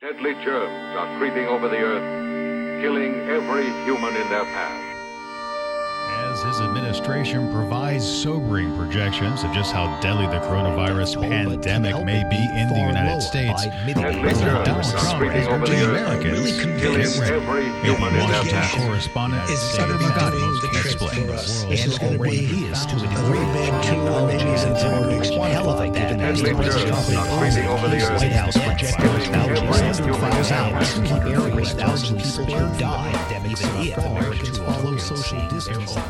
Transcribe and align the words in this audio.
Deadly 0.00 0.32
germs 0.42 0.96
are 0.96 1.18
creeping 1.18 1.44
over 1.44 1.68
the 1.68 1.76
earth, 1.76 2.80
killing 2.80 3.12
every 3.28 3.66
human 3.84 4.16
in 4.16 4.30
their 4.30 4.44
path 4.44 4.89
as 6.30 6.42
his 6.42 6.60
administration 6.60 7.52
provides 7.52 8.06
sobering 8.06 8.74
projections 8.76 9.42
of 9.42 9.52
just 9.52 9.72
how 9.72 9.98
deadly 10.00 10.26
the 10.26 10.38
coronavirus 10.46 11.20
pandemic 11.20 11.94
may 12.04 12.22
be 12.30 12.42
in 12.58 12.68
the 12.68 12.78
United 12.78 13.20
States. 13.20 13.66
President 14.20 14.64
Donald 14.64 14.86
Trump 14.86 15.34
is 15.34 15.46
urging 15.48 15.80
Americans 15.82 16.56
to 16.58 16.66
get 16.78 17.48
ready. 17.48 17.70
Washington. 17.90 18.86
correspondent 18.86 19.48
Sagar 19.48 19.98
Meghani 19.98 20.80
explains. 20.80 21.62
And 21.62 22.16
already 22.16 22.46
is 22.66 22.86
to 22.86 22.96
a 22.96 23.00
degree. 23.00 23.40
Technologies 23.82 24.62
and 24.64 24.76
techniques 24.76 25.30
elevate 25.30 25.94
that 25.94 26.20
as 26.20 26.42
the 26.42 26.54
president 26.54 27.68
over 27.68 27.88
the 27.88 28.04
White 28.04 28.32
House 28.32 28.56
projections 28.56 29.28
thousands 29.28 30.00
of 30.00 30.52
hours 30.52 30.94
to 30.94 31.02
keep 31.02 31.22
areas 31.26 31.72
thousands 31.72 32.38
of 32.38 32.46
people 32.46 32.72
die, 32.78 33.12
even 33.44 33.70
if 33.80 33.98
Americans 33.98 34.58
follow 34.58 34.96
social 34.96 35.48
distancing 35.48 36.02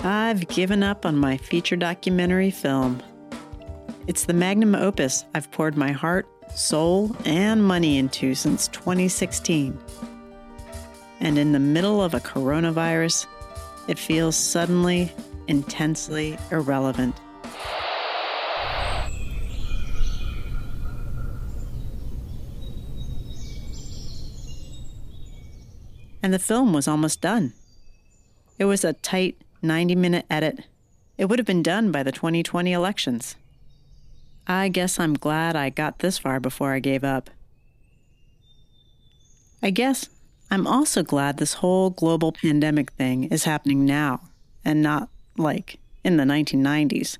I've 0.00 0.46
given 0.48 0.82
up 0.82 1.06
on 1.06 1.16
my 1.16 1.36
feature 1.36 1.76
documentary 1.76 2.50
film. 2.50 3.02
It's 4.06 4.24
the 4.26 4.34
magnum 4.34 4.74
opus 4.74 5.24
I've 5.34 5.50
poured 5.50 5.76
my 5.76 5.92
heart, 5.92 6.28
soul, 6.54 7.16
and 7.24 7.64
money 7.64 7.96
into 7.96 8.34
since 8.34 8.68
2016. 8.68 9.78
And 11.20 11.38
in 11.38 11.52
the 11.52 11.58
middle 11.58 12.02
of 12.02 12.12
a 12.12 12.20
coronavirus, 12.20 13.26
it 13.88 13.98
feels 13.98 14.36
suddenly, 14.36 15.10
intensely 15.46 16.38
irrelevant. 16.50 17.16
And 26.24 26.32
the 26.32 26.38
film 26.38 26.72
was 26.72 26.88
almost 26.88 27.20
done. 27.20 27.52
It 28.58 28.64
was 28.64 28.82
a 28.82 28.94
tight 28.94 29.36
90 29.60 29.94
minute 29.94 30.24
edit. 30.30 30.64
It 31.18 31.26
would 31.26 31.38
have 31.38 31.44
been 31.44 31.62
done 31.62 31.92
by 31.92 32.02
the 32.02 32.12
2020 32.12 32.72
elections. 32.72 33.36
I 34.46 34.70
guess 34.70 34.98
I'm 34.98 35.12
glad 35.12 35.54
I 35.54 35.68
got 35.68 35.98
this 35.98 36.16
far 36.16 36.40
before 36.40 36.72
I 36.72 36.78
gave 36.78 37.04
up. 37.04 37.28
I 39.62 39.68
guess 39.68 40.08
I'm 40.50 40.66
also 40.66 41.02
glad 41.02 41.36
this 41.36 41.54
whole 41.54 41.90
global 41.90 42.32
pandemic 42.32 42.92
thing 42.92 43.24
is 43.24 43.44
happening 43.44 43.84
now 43.84 44.22
and 44.64 44.82
not 44.82 45.10
like 45.36 45.78
in 46.02 46.16
the 46.16 46.24
1990s. 46.24 47.18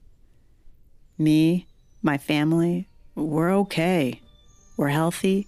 Me, 1.19 1.67
my 2.03 2.17
family, 2.17 2.89
we're 3.15 3.53
okay. 3.53 4.23
We're 4.79 4.89
healthy. 4.89 5.47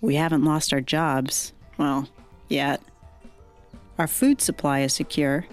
We 0.00 0.16
haven't 0.16 0.44
lost 0.44 0.72
our 0.72 0.80
jobs. 0.80 1.52
Well, 1.78 2.08
yet. 2.50 2.80
Our 3.98 4.06
food 4.06 4.40
supply 4.40 4.80
is 4.80 4.92
secure. 4.92 5.46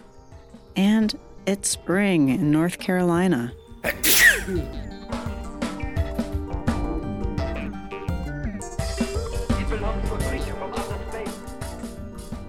And 0.76 1.18
it's 1.46 1.70
spring 1.70 2.30
in 2.30 2.52
North 2.52 2.80
Carolina. 2.80 3.54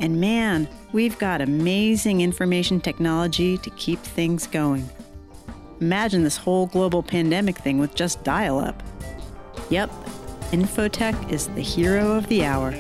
and 0.01 0.21
man, 0.21 0.69
we've 0.93 1.19
got 1.19 1.41
amazing 1.41 2.21
information 2.21 2.81
technology 2.81 3.59
to 3.59 3.71
keep 3.71 3.99
things 4.01 4.47
going. 4.47 4.89
Imagine 5.81 6.25
this 6.25 6.37
whole 6.37 6.67
global 6.67 7.03
pandemic 7.03 7.57
thing 7.59 7.79
with 7.79 7.95
just 7.95 8.23
dial 8.25 8.59
up. 8.59 8.83
Yep, 9.71 9.91
Infotech 10.51 11.31
is 11.31 11.49
the 11.49 11.61
hero 11.61 12.13
of 12.13 12.27
the 12.29 12.45
hour. 12.45 12.75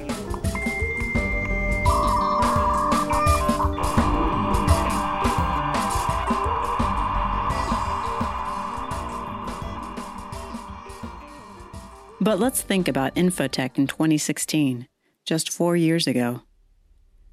But 12.29 12.41
let's 12.41 12.61
think 12.61 12.89
about 12.89 13.15
Infotech 13.15 13.79
in 13.79 13.87
2016, 13.87 14.87
just 15.25 15.51
four 15.51 15.79
years 15.79 16.07
ago. 16.07 16.43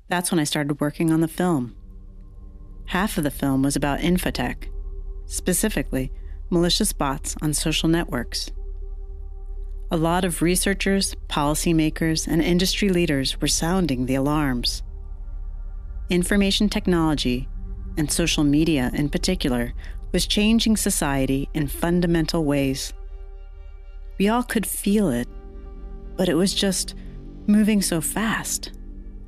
That's 0.07 0.31
when 0.31 0.39
I 0.39 0.45
started 0.45 0.79
working 0.79 1.11
on 1.11 1.19
the 1.19 1.27
film. 1.27 1.75
Half 2.85 3.17
of 3.17 3.25
the 3.25 3.29
film 3.29 3.61
was 3.61 3.75
about 3.75 3.99
Infotech, 3.99 4.69
specifically 5.25 6.13
malicious 6.49 6.93
bots 6.93 7.35
on 7.41 7.53
social 7.53 7.89
networks. 7.89 8.49
A 9.91 9.97
lot 9.97 10.23
of 10.23 10.41
researchers, 10.41 11.13
policymakers, 11.27 12.25
and 12.25 12.41
industry 12.41 12.87
leaders 12.87 13.41
were 13.41 13.49
sounding 13.49 14.05
the 14.05 14.15
alarms. 14.15 14.81
Information 16.09 16.69
technology, 16.69 17.49
and 17.97 18.09
social 18.09 18.45
media 18.45 18.91
in 18.93 19.09
particular, 19.09 19.73
was 20.13 20.25
changing 20.25 20.77
society 20.77 21.49
in 21.53 21.67
fundamental 21.67 22.45
ways. 22.45 22.93
We 24.17 24.29
all 24.29 24.43
could 24.43 24.65
feel 24.65 25.09
it, 25.09 25.27
but 26.15 26.29
it 26.29 26.35
was 26.35 26.53
just 26.53 26.95
moving 27.47 27.81
so 27.81 27.99
fast. 27.99 28.71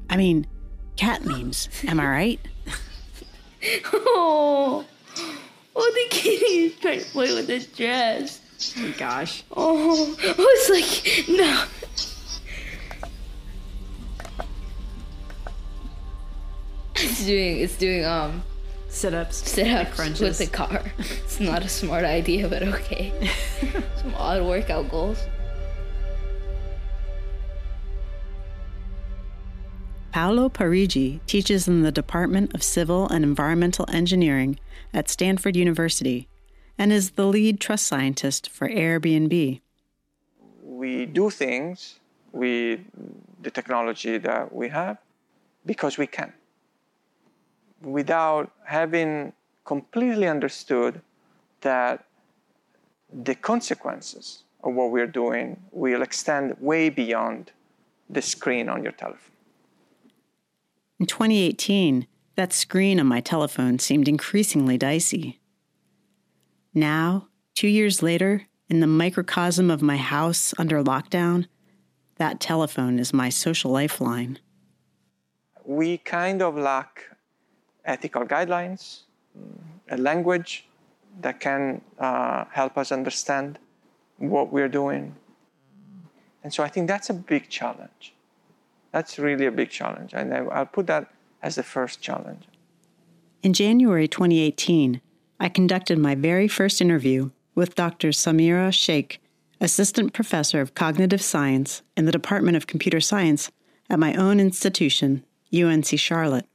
I 0.09 0.15
mean, 0.15 0.47
cat 0.95 1.25
memes, 1.25 1.69
am 1.85 1.99
I 1.99 2.07
right? 2.07 2.39
oh, 3.93 4.85
oh, 5.75 5.91
the 5.93 6.15
kitty 6.15 6.45
is 6.45 6.79
trying 6.79 6.99
to 6.99 7.05
play 7.07 7.33
with 7.33 7.47
the 7.47 7.59
dress. 7.75 8.39
Oh 8.77 8.81
my 8.81 8.91
gosh. 8.91 9.43
Oh, 9.55 10.15
I 10.19 10.33
was 10.37 10.69
like, 10.69 11.27
no. 11.27 11.65
It's 16.95 17.25
doing, 17.25 17.59
it's 17.59 17.77
doing, 17.77 18.05
um, 18.05 18.41
sit 18.97 19.13
ups, 19.13 19.37
sit 19.47 19.71
ups 19.71 19.95
crunches 19.95 20.21
with 20.21 20.37
the 20.39 20.47
car. 20.47 20.81
It's 20.97 21.39
not 21.39 21.63
a 21.63 21.69
smart 21.69 22.03
idea, 22.03 22.47
but 22.47 22.63
okay. 22.63 23.13
Some 24.01 24.15
odd 24.15 24.41
workout 24.43 24.89
goals. 24.89 25.23
Paolo 30.11 30.49
Parigi 30.49 31.19
teaches 31.27 31.67
in 31.67 31.83
the 31.83 31.91
Department 31.91 32.55
of 32.55 32.63
Civil 32.63 33.07
and 33.09 33.23
Environmental 33.23 33.85
Engineering 33.93 34.57
at 34.91 35.09
Stanford 35.09 35.55
University 35.55 36.27
and 36.75 36.91
is 36.91 37.11
the 37.11 37.27
lead 37.27 37.59
trust 37.59 37.85
scientist 37.85 38.49
for 38.49 38.67
Airbnb. 38.67 39.61
We 40.63 41.05
do 41.05 41.29
things 41.29 41.99
with 42.31 42.79
the 43.43 43.51
technology 43.51 44.17
that 44.17 44.51
we 44.51 44.69
have 44.69 44.97
because 45.67 45.99
we 45.99 46.07
can 46.07 46.33
without 47.81 48.51
having 48.65 49.33
completely 49.65 50.27
understood 50.27 51.01
that 51.61 52.05
the 53.11 53.35
consequences 53.35 54.43
of 54.63 54.73
what 54.73 54.91
we're 54.91 55.07
doing 55.07 55.59
will 55.71 56.01
extend 56.01 56.55
way 56.59 56.89
beyond 56.89 57.51
the 58.09 58.21
screen 58.21 58.69
on 58.69 58.83
your 58.83 58.91
telephone. 58.91 59.35
In 60.99 61.05
2018, 61.05 62.07
that 62.35 62.53
screen 62.53 62.99
on 62.99 63.07
my 63.07 63.19
telephone 63.19 63.79
seemed 63.79 64.07
increasingly 64.07 64.77
dicey. 64.77 65.39
Now, 66.73 67.27
two 67.55 67.67
years 67.67 68.01
later, 68.01 68.47
in 68.69 68.79
the 68.79 68.87
microcosm 68.87 69.71
of 69.71 69.81
my 69.81 69.97
house 69.97 70.53
under 70.57 70.83
lockdown, 70.83 71.47
that 72.15 72.39
telephone 72.39 72.99
is 72.99 73.13
my 73.13 73.29
social 73.29 73.71
lifeline. 73.71 74.39
We 75.65 75.97
kind 75.99 76.41
of 76.41 76.55
lack 76.55 77.16
ethical 77.87 78.25
guidelines, 78.25 79.01
a 79.89 79.97
language 79.97 80.67
that 81.21 81.39
can 81.39 81.81
uh, 81.97 82.45
help 82.51 82.77
us 82.77 82.91
understand 82.91 83.57
what 84.17 84.51
we're 84.51 84.69
doing. 84.69 85.15
And 86.43 86.53
so 86.53 86.63
I 86.63 86.67
think 86.67 86.87
that's 86.87 87.09
a 87.09 87.13
big 87.13 87.49
challenge. 87.49 88.13
That's 88.91 89.17
really 89.17 89.45
a 89.45 89.51
big 89.51 89.69
challenge. 89.69 90.13
And 90.13 90.33
I'll 90.33 90.65
put 90.65 90.87
that 90.87 91.11
as 91.41 91.55
the 91.55 91.63
first 91.63 92.01
challenge. 92.01 92.45
In 93.41 93.53
January 93.53 94.07
2018, 94.07 95.01
I 95.39 95.49
conducted 95.49 95.97
my 95.97 96.15
very 96.15 96.47
first 96.47 96.81
interview 96.81 97.31
with 97.55 97.75
Dr. 97.75 98.09
Samira 98.09 98.73
Shaikh, 98.73 99.21
Assistant 99.61 100.13
Professor 100.13 100.61
of 100.61 100.75
Cognitive 100.75 101.21
Science 101.21 101.81
in 101.95 102.05
the 102.05 102.11
Department 102.11 102.57
of 102.57 102.67
Computer 102.67 102.99
Science 102.99 103.51
at 103.89 103.99
my 103.99 104.13
own 104.15 104.39
institution, 104.39 105.23
UNC 105.53 105.85
Charlotte 105.97 106.45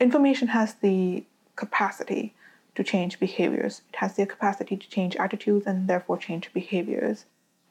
information 0.00 0.48
has 0.48 0.74
the 0.74 1.24
capacity 1.56 2.34
to 2.74 2.82
change 2.82 3.20
behaviors. 3.20 3.82
It 3.90 3.96
has 3.96 4.16
the 4.16 4.26
capacity 4.26 4.76
to 4.76 4.88
change 4.88 5.16
attitudes 5.16 5.66
and 5.66 5.88
therefore 5.88 6.18
change 6.18 6.52
behaviors. 6.52 7.26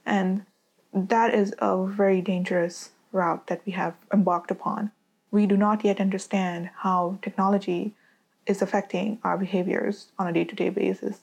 And 0.06 0.46
that 0.94 1.34
is 1.34 1.54
a 1.60 1.86
very 1.86 2.22
dangerous 2.22 2.92
route 3.12 3.48
that 3.48 3.62
we 3.66 3.74
have 3.74 3.96
embarked 4.14 4.52
upon. 4.52 4.92
We 5.32 5.46
do 5.46 5.58
not 5.58 5.84
yet 5.84 6.00
understand 6.00 6.70
how 6.78 7.18
technology 7.22 7.94
is 8.46 8.62
affecting 8.62 9.20
our 9.24 9.38
behaviors 9.38 10.12
on 10.20 10.28
a 10.28 10.34
day 10.34 10.44
to 10.44 10.56
day 10.56 10.70
basis. 10.70 11.22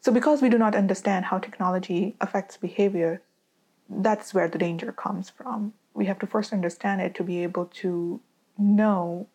So, 0.00 0.10
because 0.10 0.42
we 0.42 0.48
do 0.48 0.58
not 0.58 0.74
understand 0.74 1.26
how 1.26 1.38
technology 1.38 2.16
affects 2.20 2.56
behavior, 2.56 3.22
that's 3.88 4.34
where 4.34 4.48
the 4.48 4.58
danger 4.58 4.90
comes 4.92 5.30
from. 5.30 5.74
We 5.94 6.06
have 6.06 6.18
to 6.20 6.26
first 6.26 6.52
understand 6.52 7.00
it 7.00 7.14
to 7.16 7.22
be 7.22 7.42
able 7.42 7.66
to 7.66 8.20
know 8.58 9.28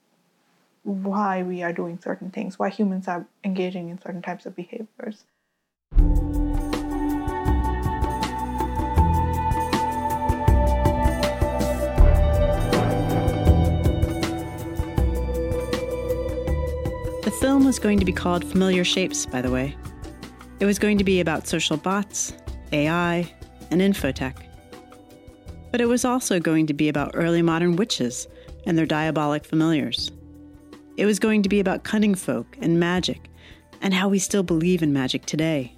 why 0.88 1.44
we 1.44 1.62
are 1.63 1.74
doing 1.74 2.00
certain 2.01 2.31
things, 2.31 2.57
why 2.57 2.69
humans 2.69 3.10
are 3.10 3.25
engaging 3.44 3.89
in 3.89 4.00
certain 4.01 4.22
types 4.22 4.45
of 4.45 4.56
behaviors. 4.56 5.25
The 17.24 17.38
film 17.42 17.66
was 17.66 17.80
going 17.80 18.00
to 18.00 18.06
be 18.06 18.13
called 18.13 18.45
Familiar 18.45 18.86
Shapes, 18.86 19.25
by 19.25 19.42
the 19.42 19.51
way. 19.51 19.75
It 20.62 20.66
was 20.66 20.80
going 20.80 20.98
to 21.00 21.04
be 21.04 21.19
about 21.19 21.48
social 21.48 21.75
bots, 21.75 22.31
AI, 22.72 23.30
and 23.72 23.81
infotech. 23.81 24.38
But 25.69 25.81
it 25.81 25.88
was 25.88 26.06
also 26.06 26.40
going 26.40 26.66
to 26.68 26.74
be 26.74 26.88
about 26.88 27.12
early 27.13 27.42
modern 27.42 27.75
witches 27.75 28.30
and 28.66 28.78
their 28.78 28.86
diabolic 28.86 29.44
familiars. 29.44 30.12
It 30.98 31.06
was 31.06 31.20
going 31.20 31.44
to 31.44 31.50
be 31.50 31.60
about 31.60 31.84
cunning 31.84 32.16
folk 32.16 32.58
and 32.60 32.80
magic, 32.80 33.30
and 33.82 33.94
how 33.94 34.10
we 34.10 34.18
still 34.18 34.44
believe 34.44 34.82
in 34.82 34.92
magic 34.92 35.26
today. 35.26 35.74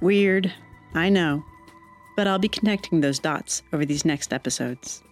Weird, 0.00 0.52
I 0.94 1.08
know, 1.08 1.44
but 2.16 2.26
I'll 2.26 2.40
be 2.40 2.48
connecting 2.48 3.00
those 3.00 3.20
dots 3.20 3.62
over 3.72 3.86
these 3.86 4.04
next 4.04 4.32
episodes. 4.32 5.02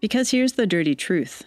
Because 0.00 0.32
here's 0.32 0.54
the 0.54 0.66
dirty 0.66 0.94
truth 0.94 1.44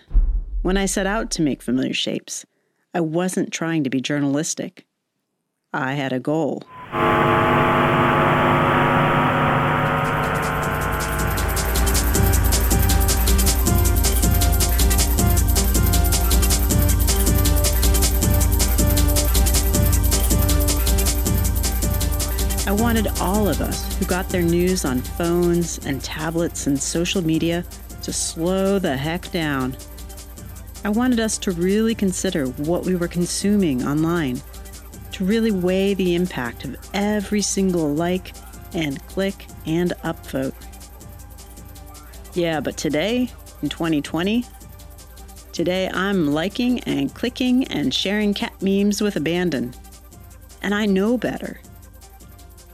when 0.62 0.78
I 0.78 0.86
set 0.86 1.06
out 1.06 1.30
to 1.32 1.42
make 1.42 1.62
familiar 1.62 1.94
shapes, 1.94 2.46
I 2.94 3.02
wasn't 3.02 3.54
trying 3.54 3.84
to 3.84 3.90
be 3.90 4.02
journalistic. 4.02 4.86
I 5.74 5.94
had 5.94 6.14
a 6.14 6.20
goal. 6.20 6.64
All 23.38 23.48
of 23.48 23.62
us 23.62 23.96
who 24.00 24.06
got 24.06 24.28
their 24.30 24.42
news 24.42 24.84
on 24.84 25.00
phones 25.00 25.78
and 25.86 26.04
tablets 26.04 26.66
and 26.66 26.82
social 26.82 27.22
media 27.22 27.64
to 28.02 28.12
slow 28.12 28.80
the 28.80 28.98
heck 28.98 29.32
down. 29.32 29.78
I 30.84 30.90
wanted 30.90 31.20
us 31.20 31.38
to 31.40 31.52
really 31.52 31.94
consider 31.94 32.48
what 32.48 32.84
we 32.84 32.96
were 32.96 33.08
consuming 33.08 33.86
online, 33.86 34.42
to 35.12 35.24
really 35.24 35.52
weigh 35.52 35.94
the 35.94 36.16
impact 36.16 36.66
of 36.66 36.78
every 36.96 37.44
single 37.44 37.94
like 37.94 38.34
and 38.74 39.06
click 39.08 39.46
and 39.68 39.92
upvote. 40.04 40.56
Yeah, 42.34 42.60
but 42.60 42.76
today, 42.76 43.30
in 43.62 43.70
2020, 43.70 44.46
today 45.52 45.92
I'm 45.94 46.34
liking 46.34 46.80
and 46.86 47.14
clicking 47.14 47.66
and 47.66 47.94
sharing 47.94 48.34
cat 48.34 48.60
memes 48.64 49.00
with 49.00 49.16
abandon. 49.16 49.76
And 50.64 50.74
I 50.74 50.88
know 50.88 51.20
better. 51.20 51.60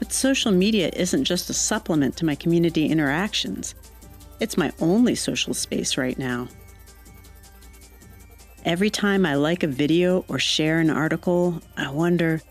But 0.04 0.12
social 0.12 0.52
media 0.52 0.90
isn't 0.98 1.24
just 1.24 1.50
a 1.50 1.54
supplement 1.54 2.18
to 2.18 2.26
my 2.26 2.36
community 2.36 2.88
interactions, 2.88 3.74
it's 4.42 4.58
my 4.58 4.74
only 4.82 5.16
social 5.16 5.54
space 5.54 5.98
right 5.98 6.20
now. 6.20 6.50
Every 8.66 8.90
time 8.90 9.26
I 9.26 9.36
like 9.36 9.64
a 9.64 9.68
video 9.68 10.26
or 10.28 10.40
share 10.40 10.80
an 10.80 10.90
article, 10.90 11.62
I 11.78 11.90
wonder 11.90 12.42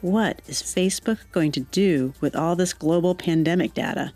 what 0.00 0.40
is 0.46 0.62
Facebook 0.62 1.18
going 1.32 1.52
to 1.52 1.60
do 1.60 2.14
with 2.22 2.34
all 2.34 2.56
this 2.56 2.72
global 2.72 3.14
pandemic 3.14 3.74
data? 3.74 4.14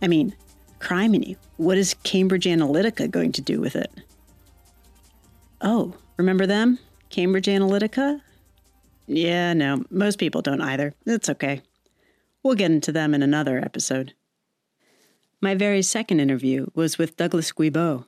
I 0.00 0.06
mean, 0.06 0.36
criminy, 0.78 1.36
what 1.56 1.76
is 1.76 1.96
Cambridge 2.04 2.44
Analytica 2.44 3.10
going 3.10 3.32
to 3.32 3.42
do 3.42 3.60
with 3.60 3.74
it? 3.74 3.90
Oh, 5.60 5.96
remember 6.18 6.46
them? 6.46 6.78
Cambridge 7.10 7.46
Analytica? 7.46 8.20
Yeah, 9.08 9.54
no, 9.54 9.82
most 9.90 10.20
people 10.20 10.40
don't 10.40 10.60
either. 10.60 10.94
It's 11.04 11.28
okay. 11.30 11.62
We'll 12.46 12.54
get 12.54 12.70
into 12.70 12.92
them 12.92 13.12
in 13.12 13.24
another 13.24 13.58
episode. 13.58 14.14
My 15.40 15.56
very 15.56 15.82
second 15.82 16.20
interview 16.20 16.66
was 16.76 16.96
with 16.96 17.16
Douglas 17.16 17.50
Guilbeault. 17.50 18.06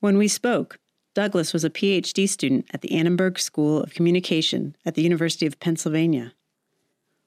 When 0.00 0.18
we 0.18 0.26
spoke, 0.26 0.80
Douglas 1.14 1.52
was 1.52 1.62
a 1.62 1.70
PhD 1.70 2.28
student 2.28 2.66
at 2.74 2.80
the 2.80 2.90
Annenberg 2.90 3.38
School 3.38 3.80
of 3.80 3.94
Communication 3.94 4.74
at 4.84 4.96
the 4.96 5.02
University 5.02 5.46
of 5.46 5.60
Pennsylvania. 5.60 6.32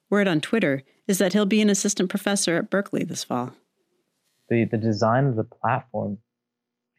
Word 0.10 0.28
on 0.28 0.42
Twitter 0.42 0.84
is 1.08 1.18
that 1.18 1.32
he'll 1.32 1.46
be 1.46 1.62
an 1.62 1.70
assistant 1.70 2.10
professor 2.10 2.58
at 2.58 2.70
Berkeley 2.70 3.06
this 3.06 3.24
fall. 3.24 3.54
The, 4.50 4.66
the 4.66 4.78
design 4.78 5.28
of 5.28 5.38
the 5.38 5.46
platform 5.46 6.18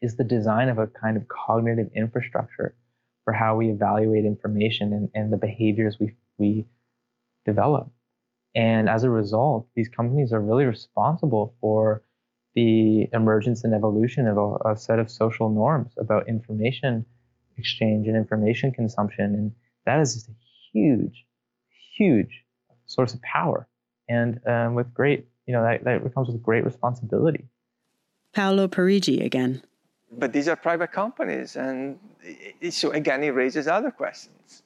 is 0.00 0.16
the 0.16 0.24
design 0.24 0.70
of 0.70 0.78
a 0.78 0.86
kind 0.86 1.18
of 1.18 1.28
cognitive 1.28 1.90
infrastructure 1.94 2.74
for 3.24 3.34
how 3.34 3.56
we 3.56 3.68
evaluate 3.68 4.24
information 4.24 4.94
and, 4.94 5.10
and 5.14 5.30
the 5.30 5.36
behaviors 5.36 5.98
we, 6.00 6.14
we 6.38 6.64
develop. 7.44 7.90
And 8.54 8.88
as 8.88 9.02
a 9.02 9.10
result, 9.10 9.66
these 9.74 9.88
companies 9.88 10.32
are 10.32 10.40
really 10.40 10.64
responsible 10.64 11.54
for 11.60 12.02
the 12.54 13.08
emergence 13.12 13.64
and 13.64 13.74
evolution 13.74 14.28
of 14.28 14.36
a, 14.36 14.70
a, 14.70 14.76
set 14.76 15.00
of 15.00 15.10
social 15.10 15.50
norms 15.50 15.92
about 15.98 16.28
information 16.28 17.04
exchange 17.58 18.06
and 18.06 18.16
information 18.16 18.70
consumption. 18.70 19.24
And 19.34 19.52
that 19.86 20.00
is 20.00 20.14
just 20.14 20.28
a 20.28 20.34
huge, 20.72 21.26
huge 21.96 22.44
source 22.86 23.12
of 23.14 23.20
power. 23.22 23.66
And 24.08 24.40
um, 24.46 24.74
with 24.74 24.92
great, 24.94 25.26
you 25.46 25.52
know, 25.52 25.62
that, 25.62 25.84
that 25.84 26.14
comes 26.14 26.28
with 26.28 26.42
great 26.42 26.64
responsibility. 26.64 27.48
Paolo 28.32 28.68
Parigi 28.68 29.20
again. 29.20 29.62
But 30.12 30.32
these 30.32 30.48
are 30.48 30.56
private 30.56 30.92
companies. 30.92 31.56
And 31.56 31.98
it, 32.22 32.72
so 32.72 32.90
again, 32.90 33.24
it 33.24 33.30
raises 33.30 33.66
other 33.66 33.90
questions. 33.90 34.62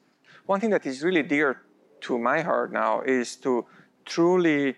One 0.46 0.60
thing 0.60 0.70
that 0.70 0.84
is 0.86 1.02
really 1.02 1.22
dear 1.22 1.62
to 2.02 2.18
my 2.18 2.42
heart 2.42 2.72
now 2.72 3.02
is 3.02 3.36
to 3.36 3.66
truly 4.08 4.74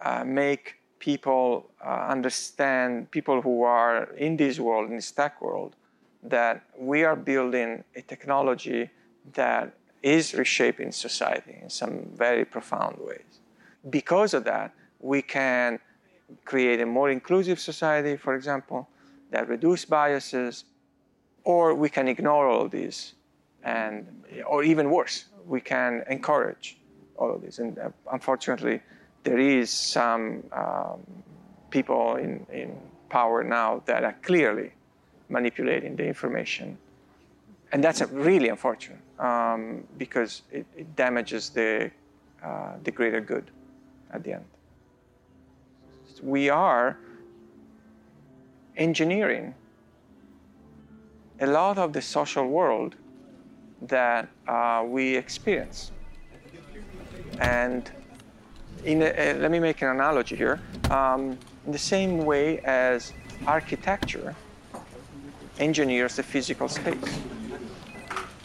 uh, 0.00 0.24
make 0.24 0.76
people 0.98 1.70
uh, 1.84 2.06
understand, 2.08 3.10
people 3.10 3.40
who 3.40 3.62
are 3.62 4.04
in 4.26 4.36
this 4.36 4.58
world, 4.58 4.90
in 4.90 4.96
this 4.96 5.10
tech 5.10 5.40
world, 5.40 5.74
that 6.22 6.64
we 6.78 7.02
are 7.04 7.16
building 7.16 7.82
a 7.96 8.02
technology 8.02 8.90
that 9.34 9.74
is 10.02 10.34
reshaping 10.34 10.92
society 10.92 11.58
in 11.62 11.70
some 11.70 11.94
very 12.14 12.44
profound 12.44 12.96
ways. 12.98 13.40
Because 13.90 14.34
of 14.34 14.44
that, 14.44 14.74
we 15.00 15.22
can 15.22 15.78
create 16.44 16.80
a 16.80 16.86
more 16.86 17.10
inclusive 17.10 17.58
society, 17.58 18.16
for 18.16 18.34
example, 18.34 18.88
that 19.30 19.48
reduce 19.48 19.84
biases, 19.84 20.64
or 21.44 21.74
we 21.74 21.88
can 21.88 22.06
ignore 22.08 22.46
all 22.48 22.68
this, 22.68 23.14
and 23.64 24.06
or 24.46 24.62
even 24.62 24.90
worse, 24.90 25.26
we 25.46 25.60
can 25.60 26.04
encourage 26.08 26.78
all 27.22 27.34
of 27.34 27.42
this. 27.42 27.58
And 27.58 27.78
uh, 27.78 27.90
unfortunately, 28.12 28.80
there 29.22 29.38
is 29.38 29.70
some 29.70 30.42
um, 30.52 31.00
people 31.70 32.16
in, 32.16 32.46
in 32.52 32.76
power 33.08 33.44
now 33.44 33.82
that 33.86 34.04
are 34.04 34.16
clearly 34.22 34.72
manipulating 35.28 35.96
the 35.96 36.04
information. 36.04 36.76
And 37.72 37.82
that's 37.82 38.02
really 38.10 38.48
unfortunate 38.48 39.00
um, 39.18 39.84
because 39.98 40.42
it, 40.50 40.66
it, 40.76 40.94
damages 40.96 41.50
the, 41.50 41.90
uh, 42.42 42.72
the 42.84 42.90
greater 42.90 43.20
good 43.20 43.50
at 44.10 44.22
the 44.24 44.32
end. 44.34 44.44
We 46.22 46.50
are 46.50 46.98
engineering 48.76 49.54
a 51.40 51.46
lot 51.46 51.78
of 51.78 51.92
the 51.92 52.02
social 52.02 52.46
world 52.46 52.94
that 53.82 54.28
uh, 54.46 54.84
we 54.86 55.16
experience. 55.16 55.92
And 57.42 57.90
a, 58.84 58.94
uh, 58.94 59.38
let 59.38 59.50
me 59.50 59.58
make 59.58 59.82
an 59.82 59.88
analogy 59.88 60.36
here. 60.36 60.60
Um, 60.90 61.38
in 61.66 61.72
the 61.72 61.78
same 61.78 62.24
way 62.24 62.58
as 62.60 63.12
architecture 63.46 64.34
engineers 65.58 66.16
the 66.16 66.22
physical 66.22 66.68
space. 66.68 67.20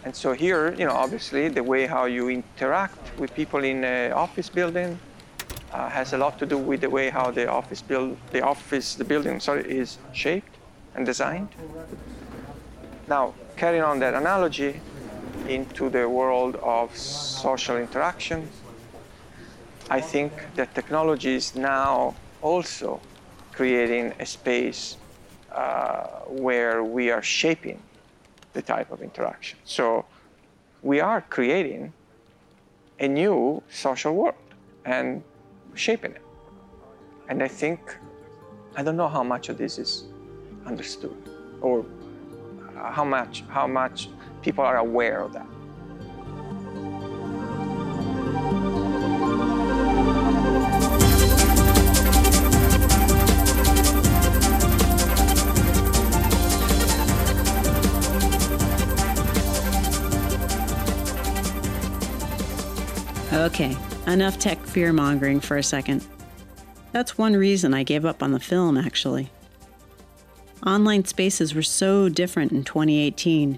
And 0.04 0.16
so 0.16 0.34
here, 0.34 0.74
you 0.74 0.86
know, 0.86 0.94
obviously 0.94 1.48
the 1.50 1.64
way 1.64 1.86
how 1.86 2.06
you 2.06 2.30
interact 2.30 3.20
with 3.20 3.34
people 3.34 3.64
in 3.64 3.84
an 3.84 4.14
office 4.14 4.50
building 4.50 5.00
uh, 5.74 5.90
has 5.90 6.14
a 6.14 6.18
lot 6.18 6.40
to 6.40 6.46
do 6.46 6.58
with 6.58 6.82
the 6.82 6.90
way 6.90 7.10
how 7.10 7.32
the 7.32 7.48
office 7.48 7.82
build, 7.82 8.18
the 8.32 8.42
office, 8.42 8.96
the 8.96 9.04
building, 9.04 9.40
sorry, 9.40 9.64
is 9.70 9.98
shaped 10.14 10.56
and 10.96 11.06
designed. 11.06 11.50
Now, 13.08 13.34
carrying 13.58 13.84
on 13.84 14.00
that 14.00 14.14
analogy 14.14 14.80
into 15.48 15.90
the 15.90 16.08
world 16.08 16.56
of 16.58 16.96
social 16.96 17.78
interaction, 17.78 18.50
I 19.90 20.02
think 20.02 20.34
that 20.56 20.76
technology 20.76 21.36
is 21.36 21.56
now 21.56 22.14
also 22.42 23.00
creating 23.54 24.14
a 24.20 24.26
space 24.26 24.98
uh, 25.52 26.04
where 26.28 26.84
we 26.84 27.10
are 27.10 27.22
shaping 27.22 27.82
the 28.52 28.62
type 28.62 28.92
of 28.92 29.02
interaction. 29.02 29.58
So 29.64 30.06
we 30.82 31.00
are 31.00 31.22
creating 31.22 31.94
a 33.00 33.08
new 33.08 33.64
social 33.70 34.14
world 34.14 34.36
and 34.84 35.24
shaping 35.74 36.12
it. 36.12 36.22
And 37.30 37.42
I 37.42 37.48
think, 37.48 37.80
I 38.76 38.84
don't 38.84 38.98
know 38.98 39.08
how 39.08 39.24
much 39.24 39.48
of 39.48 39.58
this 39.58 39.78
is 39.78 40.04
understood 40.66 41.16
or 41.62 41.86
how 42.76 43.06
much, 43.06 43.44
how 43.48 43.68
much 43.68 44.10
people 44.42 44.66
are 44.66 44.78
aware 44.78 45.22
of 45.22 45.32
that. 45.34 45.48
Okay, 63.48 63.78
enough 64.08 64.38
tech 64.38 64.60
fear 64.66 64.92
mongering 64.92 65.40
for 65.40 65.56
a 65.56 65.64
second. 65.64 66.06
That's 66.92 67.18
one 67.18 67.34
reason 67.34 67.74
I 67.74 67.84
gave 67.84 68.04
up 68.04 68.22
on 68.22 68.34
the 68.34 68.42
film, 68.42 68.78
actually. 68.78 69.30
Online 70.66 71.06
spaces 71.06 71.56
were 71.56 71.62
so 71.62 72.10
different 72.10 72.52
in 72.52 72.66
2018, 72.66 73.58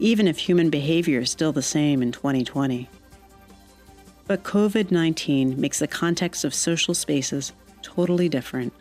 even 0.00 0.26
if 0.26 0.38
human 0.38 0.70
behavior 0.70 1.20
is 1.20 1.30
still 1.30 1.52
the 1.52 1.62
same 1.62 2.02
in 2.02 2.10
2020. 2.10 2.90
But 4.26 4.42
COVID 4.42 4.90
19 4.90 5.60
makes 5.60 5.78
the 5.78 5.86
context 5.86 6.44
of 6.44 6.52
social 6.52 6.92
spaces 6.92 7.52
totally 7.80 8.28
different. 8.28 8.72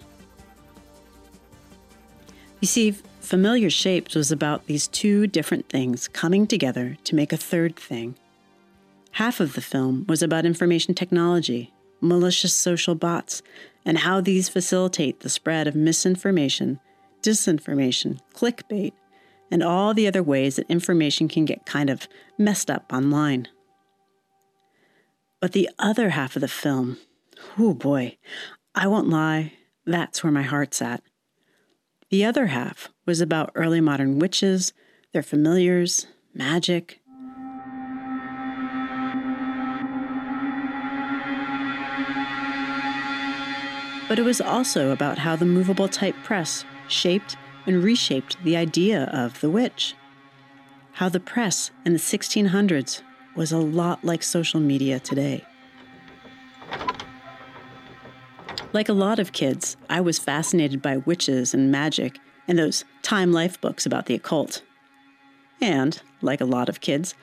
You 2.61 2.67
see, 2.67 2.95
Familiar 3.21 3.69
Shapes 3.69 4.15
was 4.15 4.31
about 4.31 4.65
these 4.65 4.87
two 4.87 5.27
different 5.27 5.69
things 5.69 6.07
coming 6.07 6.47
together 6.47 6.97
to 7.03 7.13
make 7.13 7.31
a 7.31 7.37
third 7.37 7.75
thing. 7.75 8.15
Half 9.17 9.39
of 9.39 9.53
the 9.53 9.61
film 9.61 10.05
was 10.07 10.21
about 10.21 10.45
information 10.45 10.93
technology, 10.93 11.73
malicious 12.01 12.53
social 12.53 12.93
bots, 12.93 13.41
and 13.83 13.97
how 13.97 14.21
these 14.21 14.47
facilitate 14.47 15.21
the 15.21 15.29
spread 15.29 15.65
of 15.65 15.73
misinformation, 15.73 16.79
disinformation, 17.23 18.19
clickbait, 18.35 18.91
and 19.49 19.63
all 19.63 19.95
the 19.95 20.05
other 20.05 20.21
ways 20.21 20.57
that 20.57 20.69
information 20.69 21.27
can 21.27 21.45
get 21.45 21.65
kind 21.65 21.89
of 21.89 22.07
messed 22.37 22.69
up 22.69 22.93
online. 22.93 23.47
But 25.41 25.53
the 25.53 25.67
other 25.79 26.09
half 26.09 26.35
of 26.35 26.41
the 26.41 26.47
film, 26.47 26.97
oh 27.57 27.73
boy, 27.73 28.19
I 28.75 28.85
won't 28.85 29.09
lie, 29.09 29.53
that's 29.83 30.23
where 30.23 30.31
my 30.31 30.43
heart's 30.43 30.79
at. 30.79 31.01
The 32.11 32.23
other 32.23 32.45
half 32.45 32.89
was 33.07 33.19
about 33.19 33.49
early 33.55 33.81
modern 33.81 34.19
witches, 34.19 34.73
their 35.11 35.23
familiars, 35.23 36.05
magic, 36.35 36.99
but 44.07 44.19
it 44.19 44.23
was 44.23 44.41
also 44.41 44.91
about 44.91 45.17
how 45.17 45.35
the 45.35 45.45
movable 45.45 45.87
type 45.87 46.15
press 46.23 46.65
shaped 46.87 47.35
and 47.65 47.83
reshaped 47.83 48.41
the 48.43 48.55
idea 48.55 49.03
of 49.05 49.39
the 49.41 49.49
witch. 49.49 49.95
How 50.93 51.09
the 51.09 51.19
press 51.19 51.71
in 51.85 51.93
the 51.93 51.99
1600s 51.99 53.01
was 53.35 53.51
a 53.51 53.57
lot 53.57 54.03
like 54.03 54.23
social 54.23 54.59
media 54.59 54.99
today. 54.99 55.43
Like 58.73 58.89
a 58.89 58.93
lot 58.93 59.19
of 59.19 59.31
kids, 59.31 59.77
I 59.89 60.01
was 60.01 60.19
fascinated 60.19 60.81
by 60.81 60.97
witches 60.97 61.53
and 61.53 61.71
magic 61.71 62.19
and 62.47 62.57
those 62.57 62.85
Time 63.01 63.31
Life 63.31 63.59
books 63.59 63.85
about 63.85 64.05
the 64.05 64.15
occult. 64.15 64.63
And, 65.61 66.01
like 66.21 66.41
a 66.41 66.45
lot 66.45 66.69
of 66.69 66.81
kids, 66.81 67.13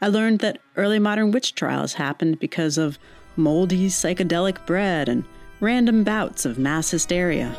I 0.00 0.08
learned 0.08 0.40
that 0.40 0.58
early 0.76 0.98
modern 0.98 1.30
witch 1.30 1.54
trials 1.54 1.94
happened 1.94 2.38
because 2.38 2.76
of 2.78 2.98
moldy 3.36 3.88
psychedelic 3.88 4.64
bread 4.66 5.08
and 5.08 5.24
random 5.64 6.04
bouts 6.04 6.44
of 6.44 6.58
mass 6.58 6.90
hysteria. 6.90 7.56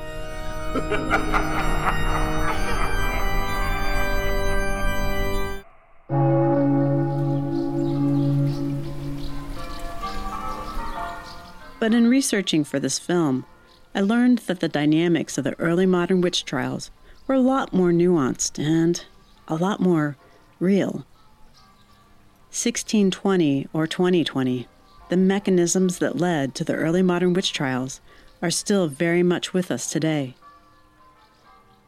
But 11.80 11.94
in 11.94 12.08
researching 12.08 12.64
for 12.64 12.80
this 12.80 13.00
film, 13.00 13.44
I 13.96 14.02
learned 14.02 14.40
that 14.40 14.60
the 14.60 14.70
dynamics 14.70 15.40
of 15.40 15.44
the 15.44 15.60
early 15.60 15.88
modern 15.88 16.22
witch 16.22 16.46
trials 16.46 16.92
were 17.26 17.36
a 17.36 17.40
lot 17.40 17.74
more 17.74 17.92
nuanced 17.92 18.64
and 18.64 19.04
a 19.48 19.56
lot 19.56 19.80
more 19.80 20.16
real. 20.60 21.06
1620 22.52 23.68
or 23.74 23.88
2020 23.88 24.68
the 25.10 25.18
mechanisms 25.18 26.00
that 26.00 26.18
led 26.18 26.56
to 26.56 26.64
the 26.64 26.76
early 26.76 27.02
modern 27.02 27.34
witch 27.34 27.54
trials 27.54 28.02
are 28.42 28.52
still 28.52 28.88
very 28.88 29.24
much 29.24 29.54
with 29.54 29.72
us 29.72 29.90
today. 29.90 30.36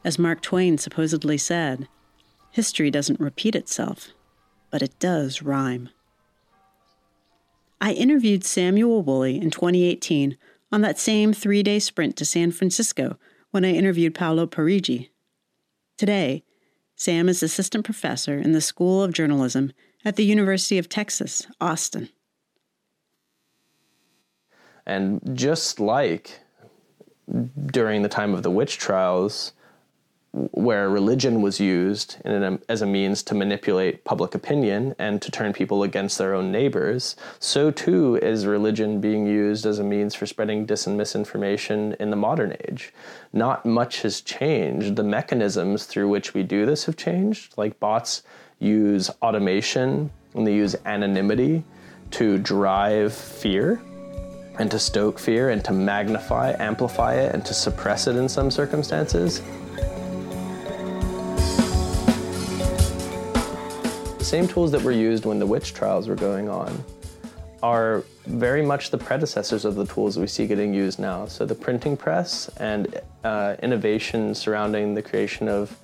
As 0.03 0.19
Mark 0.19 0.41
Twain 0.41 0.77
supposedly 0.77 1.37
said, 1.37 1.87
history 2.51 2.89
doesn't 2.91 3.19
repeat 3.19 3.55
itself, 3.55 4.09
but 4.71 4.81
it 4.81 4.97
does 4.99 5.41
rhyme. 5.41 5.89
I 7.79 7.93
interviewed 7.93 8.43
Samuel 8.43 9.01
Woolley 9.01 9.37
in 9.37 9.51
2018 9.51 10.37
on 10.71 10.81
that 10.81 10.99
same 10.99 11.33
three 11.33 11.63
day 11.63 11.79
sprint 11.79 12.15
to 12.17 12.25
San 12.25 12.51
Francisco 12.51 13.17
when 13.51 13.63
I 13.63 13.71
interviewed 13.71 14.15
Paolo 14.15 14.45
Parigi. 14.45 15.11
Today, 15.97 16.43
Sam 16.95 17.29
is 17.29 17.43
assistant 17.43 17.85
professor 17.85 18.37
in 18.37 18.53
the 18.53 18.61
School 18.61 19.03
of 19.03 19.13
Journalism 19.13 19.71
at 20.03 20.15
the 20.15 20.25
University 20.25 20.77
of 20.77 20.89
Texas, 20.89 21.47
Austin. 21.61 22.09
And 24.87 25.19
just 25.33 25.81
like 25.81 26.39
during 27.67 28.01
the 28.01 28.09
time 28.09 28.33
of 28.33 28.41
the 28.41 28.49
witch 28.49 28.77
trials, 28.77 29.51
where 30.51 30.89
religion 30.89 31.41
was 31.41 31.59
used 31.59 32.17
a, 32.23 32.59
as 32.69 32.81
a 32.81 32.85
means 32.85 33.23
to 33.23 33.35
manipulate 33.35 34.03
public 34.03 34.35
opinion 34.35 34.95
and 34.99 35.21
to 35.21 35.31
turn 35.31 35.51
people 35.51 35.83
against 35.83 36.17
their 36.17 36.33
own 36.33 36.51
neighbors, 36.51 37.15
so 37.39 37.69
too 37.69 38.15
is 38.17 38.45
religion 38.45 39.01
being 39.01 39.25
used 39.25 39.65
as 39.65 39.79
a 39.79 39.83
means 39.83 40.15
for 40.15 40.25
spreading 40.25 40.65
dis 40.65 40.87
and 40.87 40.97
misinformation 40.97 41.95
in 41.99 42.09
the 42.09 42.15
modern 42.15 42.55
age. 42.67 42.93
Not 43.33 43.65
much 43.65 44.03
has 44.03 44.21
changed. 44.21 44.95
The 44.95 45.03
mechanisms 45.03 45.85
through 45.85 46.07
which 46.07 46.33
we 46.33 46.43
do 46.43 46.65
this 46.65 46.85
have 46.85 46.95
changed. 46.95 47.57
Like 47.57 47.79
bots 47.79 48.23
use 48.59 49.09
automation 49.21 50.11
and 50.33 50.47
they 50.47 50.53
use 50.53 50.75
anonymity 50.85 51.65
to 52.11 52.37
drive 52.37 53.13
fear 53.13 53.81
and 54.59 54.71
to 54.71 54.79
stoke 54.79 55.19
fear 55.19 55.49
and 55.49 55.63
to 55.65 55.73
magnify, 55.73 56.55
amplify 56.59 57.15
it, 57.15 57.33
and 57.33 57.45
to 57.45 57.53
suppress 57.53 58.07
it 58.07 58.15
in 58.15 58.27
some 58.27 58.49
circumstances. 58.49 59.41
The 64.17 64.23
same 64.23 64.47
tools 64.47 64.71
that 64.71 64.81
were 64.81 64.91
used 64.91 65.25
when 65.25 65.39
the 65.39 65.45
witch 65.45 65.73
trials 65.73 66.07
were 66.07 66.15
going 66.15 66.49
on 66.49 66.83
are 67.63 68.03
very 68.25 68.61
much 68.61 68.91
the 68.91 68.97
predecessors 68.97 69.65
of 69.65 69.75
the 69.75 69.85
tools 69.85 70.17
we 70.17 70.27
see 70.27 70.45
getting 70.47 70.73
used 70.73 70.99
now. 70.99 71.25
So 71.25 71.45
the 71.45 71.55
printing 71.55 71.97
press 71.97 72.49
and 72.57 72.99
uh, 73.23 73.55
innovation 73.63 74.35
surrounding 74.35 74.93
the 74.93 75.01
creation 75.01 75.47
of 75.47 75.75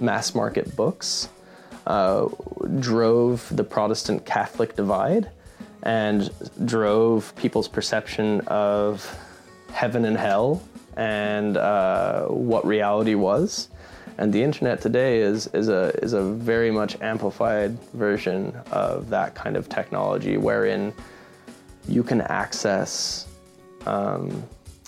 mass 0.00 0.34
market 0.34 0.74
books 0.76 1.28
uh, 1.86 2.28
drove 2.80 3.54
the 3.54 3.64
Protestant 3.64 4.24
Catholic 4.24 4.76
divide 4.76 5.30
and 5.82 6.30
drove 6.64 7.34
people's 7.36 7.68
perception 7.68 8.40
of 8.42 9.18
heaven 9.72 10.04
and 10.04 10.16
hell 10.16 10.62
and 10.96 11.56
uh, 11.56 12.26
what 12.26 12.64
reality 12.66 13.14
was. 13.14 13.68
And 14.18 14.32
the 14.32 14.42
internet 14.42 14.80
today 14.80 15.20
is, 15.20 15.46
is, 15.48 15.68
a, 15.68 15.98
is 16.02 16.12
a 16.12 16.22
very 16.22 16.70
much 16.70 17.00
amplified 17.00 17.78
version 17.94 18.54
of 18.70 19.08
that 19.08 19.34
kind 19.34 19.56
of 19.56 19.68
technology 19.68 20.36
wherein 20.36 20.92
you 21.88 22.02
can 22.02 22.20
access 22.20 23.26
um, 23.86 24.42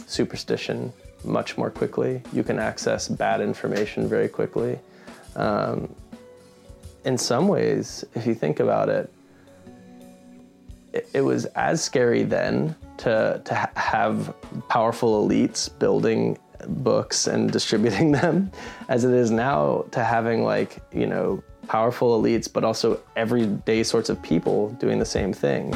superstition 0.07 0.93
much 1.25 1.57
more 1.57 1.71
quickly. 1.71 2.23
You 2.33 2.45
can 2.45 2.59
access 2.59 3.09
bad 3.09 3.41
information 3.41 4.09
very 4.09 4.29
quickly. 4.29 4.79
Um, 5.37 5.93
in 7.05 7.19
some 7.19 7.49
ways, 7.49 8.05
if 8.15 8.27
you 8.27 8.35
think 8.35 8.61
about 8.61 8.89
it, 8.89 9.13
it 11.13 11.23
was 11.23 11.45
as 11.57 11.83
scary 11.83 12.23
then 12.23 12.75
to 12.99 13.41
to 13.45 13.55
have 13.77 14.35
powerful 14.69 15.27
elites 15.27 15.77
building 15.79 16.39
books 16.69 17.27
and 17.27 17.51
distributing 17.59 18.13
them 18.13 18.51
as 18.89 19.05
it 19.05 19.13
is 19.13 19.31
now 19.31 19.85
to 19.91 20.03
having 20.03 20.45
like 20.45 20.79
you 20.93 21.07
know 21.07 21.43
powerful 21.67 22.21
elites 22.21 22.51
but 22.53 22.63
also 22.63 23.01
everyday 23.17 23.83
sorts 23.83 24.09
of 24.09 24.23
people 24.23 24.71
doing 24.81 24.99
the 24.99 25.05
same 25.05 25.33
thing. 25.33 25.75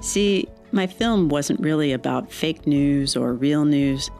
See, 0.00 0.48
My 0.70 0.86
film 0.86 1.28
wasn't 1.28 1.60
really 1.60 1.92
about 1.92 2.30
fake 2.30 2.66
news 2.66 3.16
or 3.16 3.32
real 3.32 3.64
news. 3.64 4.10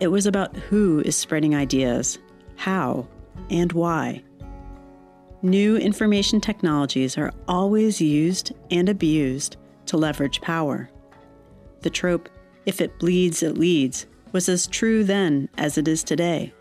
It 0.00 0.08
was 0.08 0.26
about 0.26 0.56
who 0.56 1.00
is 1.00 1.16
spreading 1.16 1.54
ideas, 1.54 2.18
how, 2.56 3.06
and 3.48 3.72
why. 3.72 4.22
New 5.42 5.76
information 5.76 6.40
technologies 6.40 7.16
are 7.16 7.32
always 7.46 8.00
used 8.00 8.52
and 8.70 8.88
abused 8.88 9.56
to 9.86 9.96
leverage 9.96 10.40
power. 10.40 10.90
The 11.80 11.90
trope, 11.90 12.28
if 12.66 12.80
it 12.80 12.98
bleeds, 12.98 13.42
it 13.42 13.58
leads, 13.58 14.06
was 14.32 14.48
as 14.48 14.66
true 14.66 15.04
then 15.04 15.48
as 15.58 15.78
it 15.78 15.86
is 15.86 16.02
today. 16.02 16.52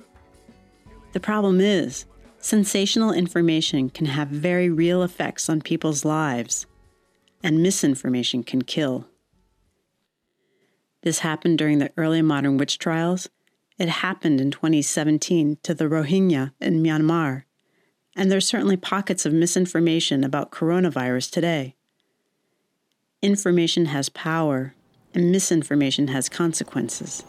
The 1.14 1.20
problem 1.20 1.60
is, 1.60 2.06
sensational 2.40 3.14
information 3.14 3.90
can 3.90 4.06
have 4.06 4.28
very 4.28 4.70
real 4.70 5.04
effects 5.04 5.50
on 5.50 5.62
people's 5.62 6.06
lives, 6.06 6.66
and 7.44 7.62
misinformation 7.62 8.44
can 8.44 8.64
kill. 8.64 9.08
This 11.04 11.20
happened 11.20 11.58
during 11.58 11.80
the 11.80 11.92
early 11.98 12.22
modern 12.22 12.58
witch 12.58 12.78
trials. 12.78 13.30
It 13.78 13.90
happened 13.90 14.40
in 14.40 14.52
2017 14.52 15.58
to 15.64 15.74
the 15.74 15.86
Rohingya 15.86 16.54
in 16.60 16.84
Myanmar 16.84 17.44
and 18.16 18.32
there's 18.32 18.48
certainly 18.48 18.78
pockets 18.78 19.26
of 19.26 19.34
misinformation 19.34 20.24
about 20.24 20.52
coronavirus 20.52 21.32
today. 21.32 21.76
Information 23.22 23.86
has 23.88 24.10
power, 24.10 24.74
and 25.14 25.32
misinformation 25.32 26.08
has 26.10 26.28
consequences. 26.30 27.24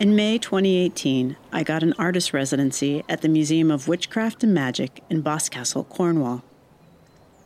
In 0.00 0.16
May 0.16 0.38
2018, 0.38 1.36
I 1.52 1.62
got 1.62 1.84
an 1.84 1.94
artist 1.96 2.32
residency 2.32 3.04
at 3.08 3.20
the 3.20 3.28
Museum 3.28 3.70
of 3.70 3.86
Witchcraft 3.86 4.42
and 4.42 4.52
Magic 4.52 5.04
in 5.08 5.22
Boscastle, 5.22 5.84
Cornwall. 5.84 6.42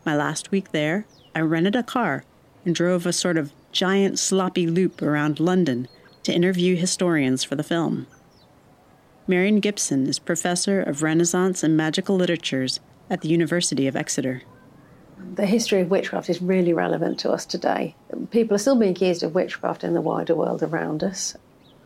My 0.07 0.17
last 0.17 0.51
week 0.51 0.73
there, 0.73 1.05
I 1.35 1.41
rented 1.41 1.77
a 1.77 1.83
car 1.83 2.25
and 2.65 2.75
drove 2.75 3.05
a 3.05 3.13
sort 3.13 3.37
of 3.37 3.53
giant 3.71 4.19
sloppy 4.19 4.67
loop 4.67 5.03
around 5.03 5.39
London 5.39 5.89
to 6.23 6.33
interview 6.33 6.75
historians 6.75 7.45
for 7.45 7.55
the 7.55 7.63
film. 7.63 8.07
Marion 9.27 9.61
Gibson 9.61 10.07
is 10.07 10.19
professor 10.19 10.81
of 10.81 11.03
Renaissance 11.03 11.63
and 11.63 11.77
magical 11.77 12.17
literatures 12.17 12.81
at 13.11 13.21
the 13.21 13.29
University 13.29 13.87
of 13.87 13.95
Exeter. 13.95 14.41
The 15.35 15.45
history 15.45 15.83
of 15.83 15.91
witchcraft 15.91 16.31
is 16.31 16.41
really 16.41 16.73
relevant 16.73 17.19
to 17.21 17.31
us 17.31 17.45
today. 17.45 17.95
People 18.31 18.55
are 18.55 18.59
still 18.59 18.77
being 18.77 18.93
accused 18.93 19.23
of 19.23 19.35
witchcraft 19.35 19.85
in 19.85 19.93
the 19.93 20.01
wider 20.01 20.35
world 20.35 20.63
around 20.63 21.05
us. 21.05 21.37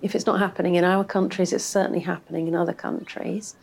If 0.02 0.14
it's 0.14 0.26
not 0.26 0.40
happening 0.40 0.74
in 0.74 0.84
our 0.84 1.04
countries, 1.04 1.52
it's 1.52 1.64
certainly 1.64 2.00
happening 2.00 2.48
in 2.48 2.54
other 2.54 2.72
countries. 2.72 3.54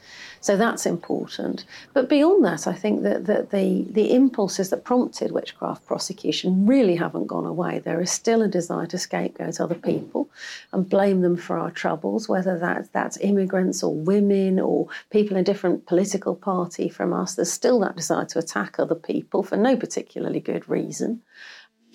So 0.42 0.56
that's 0.56 0.86
important. 0.86 1.66
But 1.94 2.08
beyond 2.08 2.46
that, 2.46 2.66
I 2.66 2.74
think 2.74 3.04
that, 3.04 3.26
that 3.26 3.52
the, 3.52 3.86
the 3.90 4.14
impulses 4.14 4.70
that 4.70 4.86
prompted 4.86 5.32
witchcraft 5.32 5.86
prosecution 5.86 6.66
really 6.66 6.96
haven't 6.96 7.28
gone 7.28 7.46
away. 7.46 7.80
There 7.80 8.00
is 8.00 8.10
still 8.10 8.42
a 8.42 8.48
desire 8.48 8.88
to 8.88 8.98
scapegoat 8.98 9.60
other 9.60 9.76
people 9.76 10.30
and 10.72 10.90
blame 10.90 11.22
them 11.22 11.36
for 11.36 11.58
our 11.58 11.72
troubles, 11.72 12.30
whether 12.30 12.58
that's, 12.58 12.88
that's 12.90 13.18
immigrants 13.18 13.84
or 13.84 13.94
women 13.94 14.60
or 14.60 14.88
people 15.10 15.36
in 15.36 15.42
a 15.42 15.44
different 15.44 15.86
political 15.86 16.36
party 16.36 16.88
from 16.88 17.12
us. 17.12 17.36
There's 17.36 17.52
still 17.52 17.80
that 17.82 17.98
desire 17.98 18.26
to 18.26 18.40
attack 18.40 18.80
other 18.80 18.96
people 18.96 19.44
for 19.44 19.58
no 19.58 19.76
particularly 19.76 20.40
good 20.40 20.70
reason. 20.70 21.22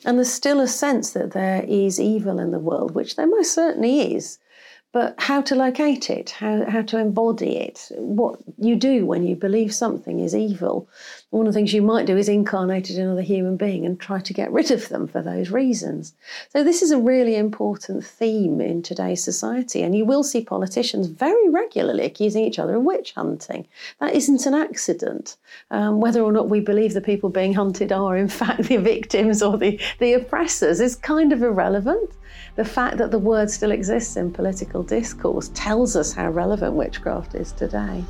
And 0.04 0.18
there's 0.18 0.32
still 0.32 0.60
a 0.60 0.68
sense 0.68 1.12
that 1.12 1.32
there 1.32 1.64
is 1.66 2.00
evil 2.00 2.38
in 2.38 2.50
the 2.50 2.58
world, 2.58 2.94
which 2.94 3.16
there 3.16 3.26
most 3.26 3.52
certainly 3.54 4.14
is. 4.14 4.38
But 4.92 5.14
how 5.18 5.40
to 5.42 5.56
locate 5.56 6.08
it, 6.08 6.30
how, 6.30 6.64
how 6.70 6.82
to 6.82 6.98
embody 6.98 7.56
it, 7.56 7.90
what 7.96 8.38
you 8.58 8.76
do 8.76 9.04
when 9.06 9.26
you 9.26 9.34
believe 9.34 9.74
something 9.74 10.20
is 10.20 10.36
evil. 10.36 10.88
One 11.34 11.48
of 11.48 11.52
the 11.52 11.58
things 11.58 11.74
you 11.74 11.82
might 11.82 12.06
do 12.06 12.16
is 12.16 12.28
incarnate 12.28 12.90
in 12.90 13.02
another 13.02 13.20
human 13.20 13.56
being 13.56 13.84
and 13.84 13.98
try 13.98 14.20
to 14.20 14.32
get 14.32 14.52
rid 14.52 14.70
of 14.70 14.88
them 14.88 15.08
for 15.08 15.20
those 15.20 15.50
reasons. 15.50 16.14
So, 16.50 16.62
this 16.62 16.80
is 16.80 16.92
a 16.92 16.96
really 16.96 17.34
important 17.34 18.06
theme 18.06 18.60
in 18.60 18.82
today's 18.82 19.24
society, 19.24 19.82
and 19.82 19.96
you 19.96 20.04
will 20.04 20.22
see 20.22 20.44
politicians 20.44 21.08
very 21.08 21.48
regularly 21.48 22.04
accusing 22.04 22.44
each 22.44 22.60
other 22.60 22.76
of 22.76 22.84
witch 22.84 23.14
hunting. 23.14 23.66
That 23.98 24.14
isn't 24.14 24.46
an 24.46 24.54
accident. 24.54 25.36
Um, 25.72 26.00
whether 26.00 26.22
or 26.22 26.30
not 26.30 26.50
we 26.50 26.60
believe 26.60 26.94
the 26.94 27.00
people 27.00 27.30
being 27.30 27.54
hunted 27.54 27.90
are, 27.90 28.16
in 28.16 28.28
fact, 28.40 28.62
the 28.68 28.76
victims 28.76 29.42
or 29.42 29.58
the, 29.58 29.80
the 29.98 30.12
oppressors 30.12 30.78
is 30.78 30.94
kind 30.94 31.32
of 31.32 31.42
irrelevant. 31.42 32.12
The 32.54 32.64
fact 32.64 32.96
that 32.98 33.10
the 33.10 33.18
word 33.18 33.50
still 33.50 33.72
exists 33.72 34.16
in 34.16 34.30
political 34.30 34.84
discourse 34.84 35.50
tells 35.52 35.96
us 35.96 36.12
how 36.12 36.30
relevant 36.30 36.74
witchcraft 36.74 37.34
is 37.34 37.50
today. 37.50 38.04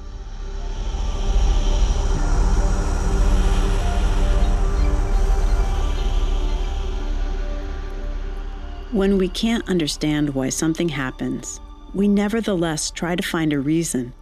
When 8.95 9.19
we 9.19 9.29
can't 9.29 9.69
understand 9.69 10.37
why 10.37 10.51
something 10.51 10.89
happens, 10.89 11.61
we 11.95 12.07
nevertheless 12.07 12.93
try 12.93 13.17
to 13.17 13.23
find 13.25 13.53
a 13.53 13.59
reason, 13.59 14.13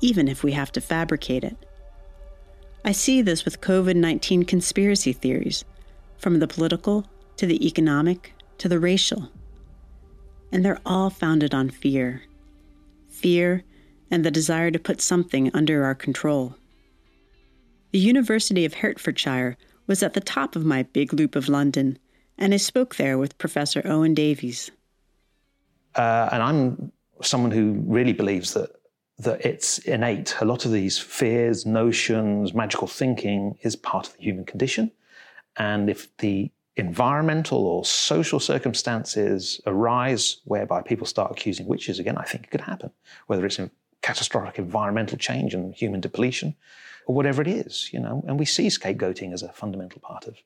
even 0.00 0.28
if 0.28 0.44
we 0.44 0.52
have 0.52 0.70
to 0.72 0.80
fabricate 0.80 1.42
it. 1.42 1.56
I 2.84 2.92
see 2.92 3.22
this 3.22 3.44
with 3.44 3.60
COVID 3.60 3.96
19 3.96 4.44
conspiracy 4.44 5.12
theories, 5.12 5.64
from 6.16 6.38
the 6.38 6.46
political 6.46 7.04
to 7.38 7.46
the 7.46 7.66
economic 7.66 8.32
to 8.58 8.68
the 8.68 8.78
racial 8.78 9.30
and 10.52 10.64
they're 10.64 10.80
all 10.86 11.10
founded 11.10 11.52
on 11.52 11.68
fear 11.68 12.22
fear 13.08 13.64
and 14.12 14.24
the 14.24 14.30
desire 14.30 14.70
to 14.70 14.78
put 14.78 15.00
something 15.00 15.50
under 15.52 15.82
our 15.84 15.94
control. 15.94 16.54
The 17.90 17.98
University 17.98 18.64
of 18.64 18.74
Hertfordshire 18.74 19.56
was 19.88 20.04
at 20.04 20.14
the 20.14 20.20
top 20.20 20.54
of 20.54 20.64
my 20.64 20.84
big 20.84 21.12
loop 21.12 21.34
of 21.34 21.48
London, 21.48 21.98
and 22.38 22.54
I 22.54 22.58
spoke 22.58 22.96
there 22.96 23.18
with 23.18 23.38
Professor 23.38 23.82
Owen 23.84 24.14
Davies. 24.14 24.70
Uh, 25.94 26.28
and 26.32 26.42
I'm 26.42 26.92
someone 27.22 27.50
who 27.50 27.82
really 27.86 28.12
believes 28.12 28.54
that 28.54 28.70
that 29.18 29.44
it's 29.46 29.78
innate. 29.78 30.34
A 30.40 30.44
lot 30.44 30.64
of 30.64 30.72
these 30.72 30.98
fears, 30.98 31.64
notions, 31.64 32.52
magical 32.52 32.88
thinking 32.88 33.56
is 33.62 33.76
part 33.76 34.08
of 34.08 34.16
the 34.16 34.22
human 34.22 34.44
condition. 34.44 34.90
And 35.56 35.88
if 35.88 36.14
the 36.16 36.50
environmental 36.76 37.64
or 37.66 37.84
social 37.84 38.40
circumstances 38.40 39.60
arise 39.66 40.38
whereby 40.44 40.82
people 40.82 41.06
start 41.06 41.30
accusing 41.30 41.66
witches 41.66 42.00
again, 42.00 42.18
I 42.18 42.24
think 42.24 42.44
it 42.44 42.50
could 42.50 42.62
happen, 42.62 42.90
whether 43.28 43.46
it's 43.46 43.58
in 43.60 43.70
catastrophic 44.02 44.58
environmental 44.58 45.16
change 45.16 45.54
and 45.54 45.74
human 45.74 46.00
depletion 46.00 46.56
or 47.06 47.14
whatever 47.14 47.40
it 47.40 47.48
is, 47.48 47.90
you 47.92 48.00
know, 48.00 48.24
and 48.26 48.38
we 48.38 48.44
see 48.44 48.66
scapegoating 48.66 49.32
as 49.32 49.42
a 49.42 49.52
fundamental 49.52 50.00
part 50.00 50.26
of 50.26 50.36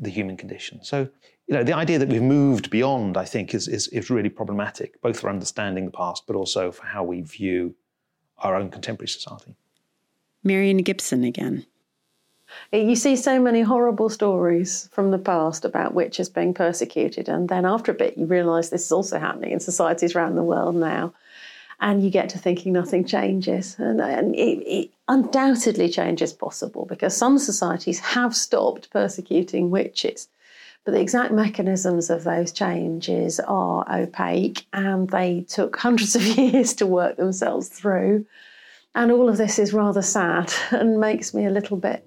the 0.00 0.10
human 0.10 0.36
condition. 0.36 0.82
So, 0.82 1.08
you 1.46 1.54
know, 1.54 1.64
the 1.64 1.72
idea 1.72 1.98
that 1.98 2.08
we've 2.08 2.22
moved 2.22 2.70
beyond, 2.70 3.16
I 3.16 3.24
think, 3.24 3.54
is, 3.54 3.68
is, 3.68 3.88
is 3.88 4.10
really 4.10 4.28
problematic, 4.28 5.00
both 5.02 5.20
for 5.20 5.30
understanding 5.30 5.86
the 5.86 5.90
past, 5.90 6.24
but 6.26 6.36
also 6.36 6.70
for 6.70 6.84
how 6.86 7.04
we 7.04 7.22
view 7.22 7.74
our 8.38 8.54
own 8.54 8.70
contemporary 8.70 9.08
society. 9.08 9.54
Marion 10.44 10.78
Gibson 10.78 11.24
again. 11.24 11.66
You 12.72 12.96
see 12.96 13.16
so 13.16 13.40
many 13.40 13.60
horrible 13.60 14.08
stories 14.08 14.88
from 14.92 15.10
the 15.10 15.18
past 15.18 15.64
about 15.64 15.94
witches 15.94 16.28
being 16.28 16.54
persecuted, 16.54 17.28
and 17.28 17.48
then 17.48 17.66
after 17.66 17.92
a 17.92 17.94
bit, 17.94 18.16
you 18.16 18.26
realise 18.26 18.70
this 18.70 18.86
is 18.86 18.92
also 18.92 19.18
happening 19.18 19.52
in 19.52 19.60
societies 19.60 20.14
around 20.14 20.36
the 20.36 20.42
world 20.42 20.74
now. 20.74 21.12
And 21.80 22.02
you 22.02 22.10
get 22.10 22.28
to 22.30 22.38
thinking 22.38 22.72
nothing 22.72 23.04
changes. 23.04 23.76
And, 23.78 24.00
and 24.00 24.34
it, 24.34 24.62
it 24.66 24.90
undoubtedly 25.06 25.88
change 25.88 26.22
is 26.22 26.32
possible 26.32 26.86
because 26.86 27.16
some 27.16 27.38
societies 27.38 28.00
have 28.00 28.34
stopped 28.34 28.90
persecuting 28.90 29.70
witches. 29.70 30.28
But 30.84 30.92
the 30.92 31.00
exact 31.00 31.32
mechanisms 31.32 32.10
of 32.10 32.24
those 32.24 32.50
changes 32.50 33.40
are 33.40 33.84
opaque 33.90 34.64
and 34.72 35.08
they 35.10 35.42
took 35.48 35.76
hundreds 35.76 36.16
of 36.16 36.22
years 36.38 36.74
to 36.74 36.86
work 36.86 37.16
themselves 37.16 37.68
through. 37.68 38.26
And 38.94 39.12
all 39.12 39.28
of 39.28 39.36
this 39.36 39.58
is 39.58 39.72
rather 39.72 40.02
sad 40.02 40.52
and 40.70 40.98
makes 40.98 41.34
me 41.34 41.46
a 41.46 41.50
little 41.50 41.76
bit 41.76 42.04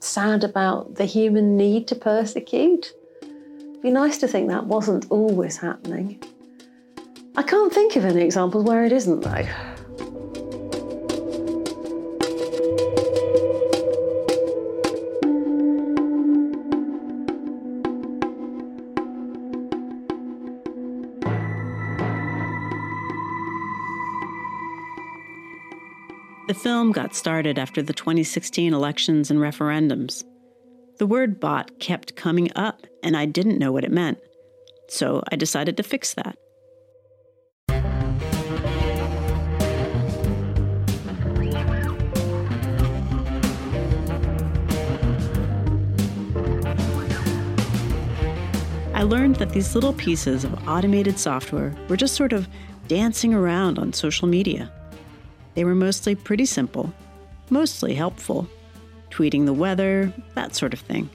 sad 0.00 0.44
about 0.44 0.94
the 0.94 1.06
human 1.06 1.56
need 1.56 1.88
to 1.88 1.94
persecute. 1.94 2.92
It'd 3.22 3.82
be 3.82 3.90
nice 3.90 4.18
to 4.18 4.28
think 4.28 4.48
that 4.48 4.66
wasn't 4.66 5.06
always 5.10 5.56
happening. 5.56 6.22
I 7.36 7.42
can't 7.42 7.72
think 7.72 7.96
of 7.96 8.04
any 8.04 8.22
examples 8.22 8.64
where 8.64 8.84
it 8.84 8.92
isn't, 8.92 9.22
though. 9.22 9.46
The 26.46 26.54
film 26.54 26.92
got 26.92 27.16
started 27.16 27.58
after 27.58 27.82
the 27.82 27.92
2016 27.92 28.72
elections 28.72 29.30
and 29.30 29.40
referendums. 29.40 30.22
The 30.98 31.06
word 31.06 31.40
bot 31.40 31.80
kept 31.80 32.14
coming 32.14 32.52
up, 32.54 32.86
and 33.02 33.16
I 33.16 33.26
didn't 33.26 33.58
know 33.58 33.72
what 33.72 33.82
it 33.82 33.90
meant. 33.90 34.18
So 34.88 35.24
I 35.32 35.36
decided 35.36 35.76
to 35.78 35.82
fix 35.82 36.14
that. 36.14 36.36
Learned 49.04 49.36
that 49.36 49.50
these 49.50 49.74
little 49.74 49.92
pieces 49.92 50.44
of 50.44 50.68
automated 50.68 51.18
software 51.18 51.74
were 51.88 51.96
just 51.96 52.14
sort 52.14 52.32
of 52.32 52.48
dancing 52.88 53.32
around 53.34 53.78
on 53.78 53.92
social 53.92 54.28
media. 54.28 54.70
They 55.54 55.64
were 55.64 55.74
mostly 55.74 56.14
pretty 56.14 56.46
simple, 56.46 56.92
mostly 57.50 57.94
helpful, 57.94 58.48
tweeting 59.10 59.46
the 59.46 59.52
weather, 59.52 60.12
that 60.34 60.54
sort 60.54 60.72
of 60.72 60.80
thing. 60.80 61.08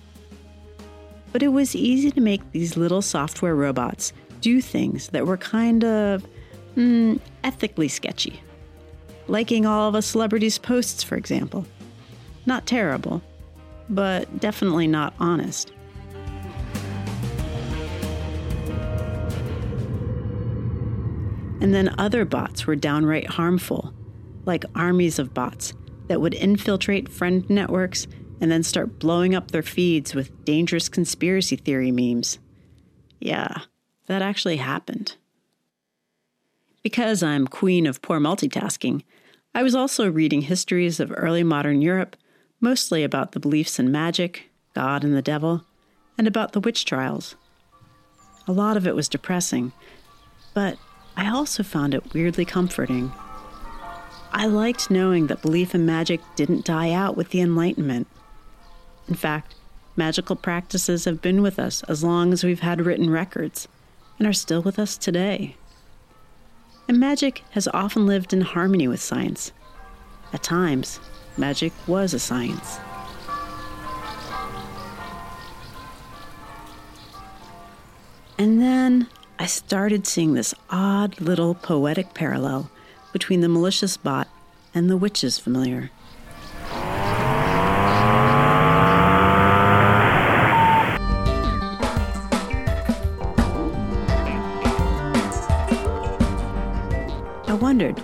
But 1.31 1.43
it 1.43 1.49
was 1.49 1.75
easy 1.75 2.11
to 2.11 2.21
make 2.21 2.51
these 2.51 2.77
little 2.77 3.01
software 3.01 3.55
robots 3.55 4.13
do 4.41 4.61
things 4.61 5.09
that 5.09 5.27
were 5.27 5.37
kind 5.37 5.83
of 5.83 6.25
mm, 6.75 7.19
ethically 7.43 7.87
sketchy. 7.87 8.41
Liking 9.27 9.65
all 9.65 9.89
of 9.89 9.95
a 9.95 10.01
celebrity's 10.01 10.57
posts, 10.57 11.03
for 11.03 11.15
example. 11.15 11.65
Not 12.45 12.65
terrible, 12.65 13.21
but 13.89 14.39
definitely 14.39 14.87
not 14.87 15.13
honest. 15.19 15.71
And 21.61 21.73
then 21.73 21.93
other 21.97 22.25
bots 22.25 22.65
were 22.65 22.75
downright 22.75 23.27
harmful, 23.27 23.93
like 24.45 24.65
armies 24.75 25.19
of 25.19 25.33
bots 25.33 25.73
that 26.07 26.21
would 26.21 26.33
infiltrate 26.33 27.09
friend 27.09 27.47
networks 27.49 28.07
and 28.41 28.51
then 28.51 28.63
start 28.63 28.99
blowing 28.99 29.35
up 29.35 29.51
their 29.51 29.61
feeds 29.61 30.15
with 30.15 30.45
dangerous 30.45 30.89
conspiracy 30.89 31.55
theory 31.55 31.91
memes. 31.91 32.39
Yeah, 33.19 33.53
that 34.07 34.21
actually 34.21 34.57
happened. 34.57 35.15
Because 36.81 37.21
I'm 37.21 37.47
queen 37.47 37.85
of 37.85 38.01
poor 38.01 38.19
multitasking, 38.19 39.03
I 39.53 39.63
was 39.63 39.75
also 39.75 40.09
reading 40.09 40.43
histories 40.43 40.99
of 40.99 41.11
early 41.15 41.43
modern 41.43 41.81
Europe, 41.81 42.15
mostly 42.61 43.03
about 43.03 43.33
the 43.33 43.39
beliefs 43.39 43.79
in 43.79 43.91
magic, 43.91 44.49
God, 44.73 45.03
and 45.03 45.13
the 45.13 45.21
devil, 45.21 45.65
and 46.17 46.27
about 46.27 46.53
the 46.53 46.59
witch 46.59 46.85
trials. 46.85 47.35
A 48.47 48.51
lot 48.51 48.77
of 48.77 48.87
it 48.87 48.95
was 48.95 49.09
depressing, 49.09 49.73
but 50.53 50.77
I 51.19 51.27
also 51.31 51.63
found 51.63 51.93
it 51.93 52.13
weirdly 52.13 52.45
comforting. 52.45 53.11
I 54.31 54.45
liked 54.45 54.89
knowing 54.89 55.27
that 55.27 55.41
belief 55.41 55.75
in 55.75 55.85
magic 55.85 56.21
didn't 56.37 56.63
die 56.63 56.93
out 56.93 57.17
with 57.17 57.31
the 57.31 57.41
Enlightenment. 57.41 58.07
In 59.09 59.15
fact, 59.15 59.53
magical 59.97 60.37
practices 60.37 61.03
have 61.03 61.21
been 61.21 61.41
with 61.41 61.59
us 61.59 61.83
as 61.89 62.05
long 62.05 62.31
as 62.31 62.45
we've 62.45 62.61
had 62.61 62.85
written 62.85 63.09
records 63.09 63.67
and 64.17 64.25
are 64.29 64.31
still 64.31 64.61
with 64.61 64.79
us 64.79 64.95
today. 64.95 65.57
And 66.87 67.01
magic 67.01 67.43
has 67.51 67.67
often 67.73 68.05
lived 68.05 68.31
in 68.31 68.39
harmony 68.39 68.87
with 68.87 69.01
science. 69.01 69.51
At 70.31 70.41
times, 70.41 71.01
magic 71.35 71.73
was 71.85 72.13
a 72.13 72.19
science. 72.19 72.79
And 78.37 78.61
then 78.61 79.09
I 79.41 79.45
started 79.45 80.05
seeing 80.05 80.33
this 80.33 80.53
odd 80.69 81.21
little 81.21 81.55
poetic 81.55 82.13
parallel 82.13 82.69
between 83.13 83.39
the 83.39 83.47
malicious 83.47 83.95
bot 83.95 84.27
and 84.75 84.89
the 84.89 84.97
witch's 84.97 85.39
familiar. 85.39 85.91
I 97.47 97.57
wondered 97.61 98.03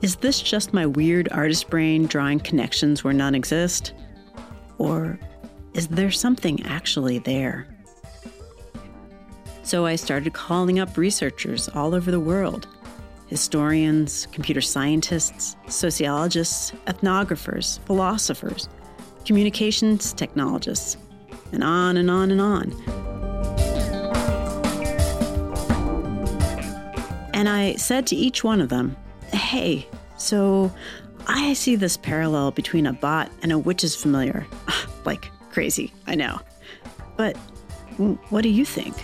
is 0.00 0.16
this 0.16 0.40
just 0.40 0.72
my 0.72 0.86
weird 0.86 1.28
artist 1.30 1.68
brain 1.68 2.06
drawing 2.06 2.40
connections 2.40 3.04
where 3.04 3.12
none 3.12 3.34
exist? 3.34 3.92
Or 4.78 5.18
is 5.74 5.88
there 5.88 6.10
something 6.10 6.64
actually 6.64 7.18
there? 7.18 7.66
So 9.64 9.86
I 9.86 9.96
started 9.96 10.34
calling 10.34 10.78
up 10.78 10.98
researchers 10.98 11.70
all 11.70 11.94
over 11.94 12.10
the 12.10 12.20
world 12.20 12.68
historians, 13.28 14.28
computer 14.30 14.60
scientists, 14.60 15.56
sociologists, 15.66 16.72
ethnographers, 16.86 17.80
philosophers, 17.86 18.68
communications 19.24 20.12
technologists, 20.12 20.98
and 21.50 21.64
on 21.64 21.96
and 21.96 22.10
on 22.10 22.30
and 22.30 22.40
on. 22.42 22.72
And 27.32 27.48
I 27.48 27.74
said 27.76 28.06
to 28.08 28.16
each 28.16 28.44
one 28.44 28.60
of 28.60 28.68
them, 28.68 28.94
hey, 29.32 29.88
so 30.18 30.70
I 31.26 31.54
see 31.54 31.74
this 31.74 31.96
parallel 31.96 32.50
between 32.50 32.86
a 32.86 32.92
bot 32.92 33.32
and 33.42 33.50
a 33.50 33.58
witch's 33.58 33.96
familiar. 33.96 34.46
like 35.06 35.30
crazy, 35.50 35.92
I 36.06 36.14
know. 36.14 36.38
But 37.16 37.36
what 38.28 38.42
do 38.42 38.50
you 38.50 38.66
think? 38.66 38.94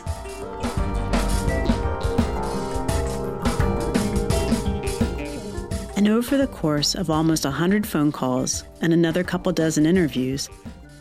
And 6.01 6.09
over 6.09 6.39
the 6.39 6.47
course 6.47 6.95
of 6.95 7.11
almost 7.11 7.45
100 7.45 7.87
phone 7.87 8.11
calls 8.11 8.65
and 8.81 8.95
another 8.95 9.23
couple 9.23 9.53
dozen 9.53 9.85
interviews, 9.85 10.49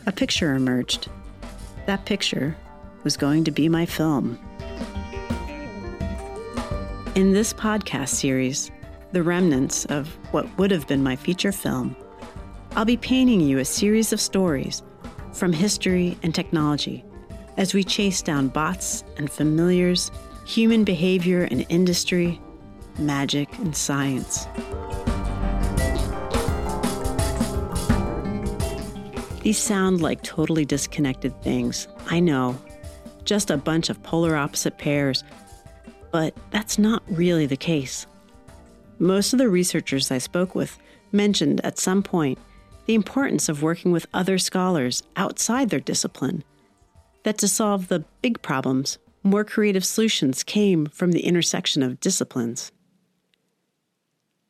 a 0.04 0.12
picture 0.12 0.54
emerged. 0.54 1.08
That 1.86 2.04
picture 2.04 2.54
was 3.02 3.16
going 3.16 3.44
to 3.44 3.50
be 3.50 3.66
my 3.70 3.86
film. 3.86 4.38
In 7.14 7.32
this 7.32 7.54
podcast 7.54 8.10
series, 8.10 8.70
The 9.12 9.22
Remnants 9.22 9.86
of 9.86 10.08
what 10.32 10.46
would 10.58 10.70
have 10.70 10.86
been 10.86 11.02
my 11.02 11.16
feature 11.16 11.50
film, 11.50 11.96
I'll 12.72 12.84
be 12.84 12.98
painting 12.98 13.40
you 13.40 13.56
a 13.56 13.64
series 13.64 14.12
of 14.12 14.20
stories 14.20 14.82
from 15.32 15.54
history 15.54 16.18
and 16.22 16.34
technology 16.34 17.06
as 17.56 17.72
we 17.72 17.84
chase 17.84 18.20
down 18.20 18.48
bots 18.48 19.02
and 19.16 19.30
familiars, 19.30 20.10
human 20.44 20.84
behavior 20.84 21.44
and 21.50 21.64
industry, 21.70 22.38
magic 22.98 23.56
and 23.58 23.76
science. 23.76 24.46
These 29.42 29.58
sound 29.58 30.02
like 30.02 30.22
totally 30.22 30.64
disconnected 30.64 31.40
things, 31.42 31.88
I 32.08 32.20
know, 32.20 32.60
just 33.24 33.50
a 33.50 33.56
bunch 33.56 33.88
of 33.88 34.02
polar 34.02 34.36
opposite 34.36 34.76
pairs, 34.76 35.24
but 36.10 36.36
that's 36.50 36.78
not 36.78 37.02
really 37.08 37.46
the 37.46 37.56
case. 37.56 38.06
Most 38.98 39.32
of 39.32 39.38
the 39.38 39.48
researchers 39.48 40.10
I 40.10 40.18
spoke 40.18 40.54
with 40.54 40.78
mentioned 41.10 41.60
at 41.64 41.78
some 41.78 42.02
point 42.02 42.38
the 42.86 42.94
importance 42.94 43.48
of 43.48 43.62
working 43.62 43.92
with 43.92 44.06
other 44.12 44.36
scholars 44.36 45.02
outside 45.16 45.70
their 45.70 45.80
discipline, 45.80 46.44
that 47.22 47.38
to 47.38 47.48
solve 47.48 47.88
the 47.88 48.04
big 48.20 48.42
problems, 48.42 48.98
more 49.22 49.44
creative 49.44 49.84
solutions 49.84 50.42
came 50.42 50.86
from 50.86 51.12
the 51.12 51.24
intersection 51.24 51.82
of 51.82 52.00
disciplines. 52.00 52.72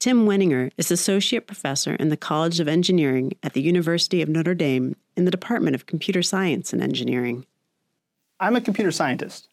Tim 0.01 0.25
Weninger 0.25 0.71
is 0.79 0.91
Associate 0.91 1.47
Professor 1.47 1.95
in 1.95 2.09
the 2.09 2.17
College 2.17 2.59
of 2.59 2.67
Engineering 2.67 3.35
at 3.43 3.53
the 3.53 3.61
University 3.61 4.23
of 4.23 4.31
Notre 4.31 4.55
Dame 4.55 4.97
in 5.15 5.27
the 5.27 5.31
Department 5.31 5.75
of 5.75 5.85
Computer 5.85 6.23
Science 6.23 6.73
and 6.73 6.83
Engineering. 6.83 7.45
I'm 8.41 8.57
a 8.57 8.63
computer 8.63 8.93
scientist, 8.93 9.49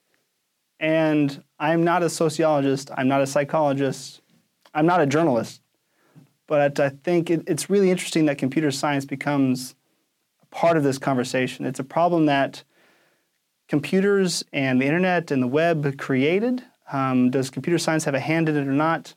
and 0.80 1.44
I'm 1.60 1.84
not 1.84 2.02
a 2.02 2.10
sociologist, 2.10 2.90
I'm 2.96 3.10
not 3.10 3.20
a 3.20 3.28
psychologist, 3.28 4.22
I'm 4.74 4.86
not 4.86 5.02
a 5.02 5.06
journalist. 5.06 5.62
But 6.48 6.80
I 6.80 6.90
think 6.92 7.30
it, 7.30 7.44
it's 7.46 7.70
really 7.70 7.92
interesting 7.92 8.26
that 8.28 8.38
computer 8.38 8.72
science 8.72 9.04
becomes 9.04 9.76
part 10.50 10.78
of 10.78 10.84
this 10.84 10.98
conversation. 10.98 11.66
It's 11.66 11.82
a 11.82 11.84
problem 11.84 12.28
that 12.28 12.64
computers 13.68 14.46
and 14.54 14.82
the 14.82 14.86
internet 14.86 15.30
and 15.30 15.44
the 15.44 15.48
web 15.48 15.98
created. 15.98 16.64
Um, 16.94 17.32
does 17.32 17.50
computer 17.50 17.78
science 17.78 18.06
have 18.06 18.16
a 18.16 18.22
hand 18.22 18.48
in 18.48 18.56
it 18.56 18.66
or 18.66 18.72
not? 18.72 19.14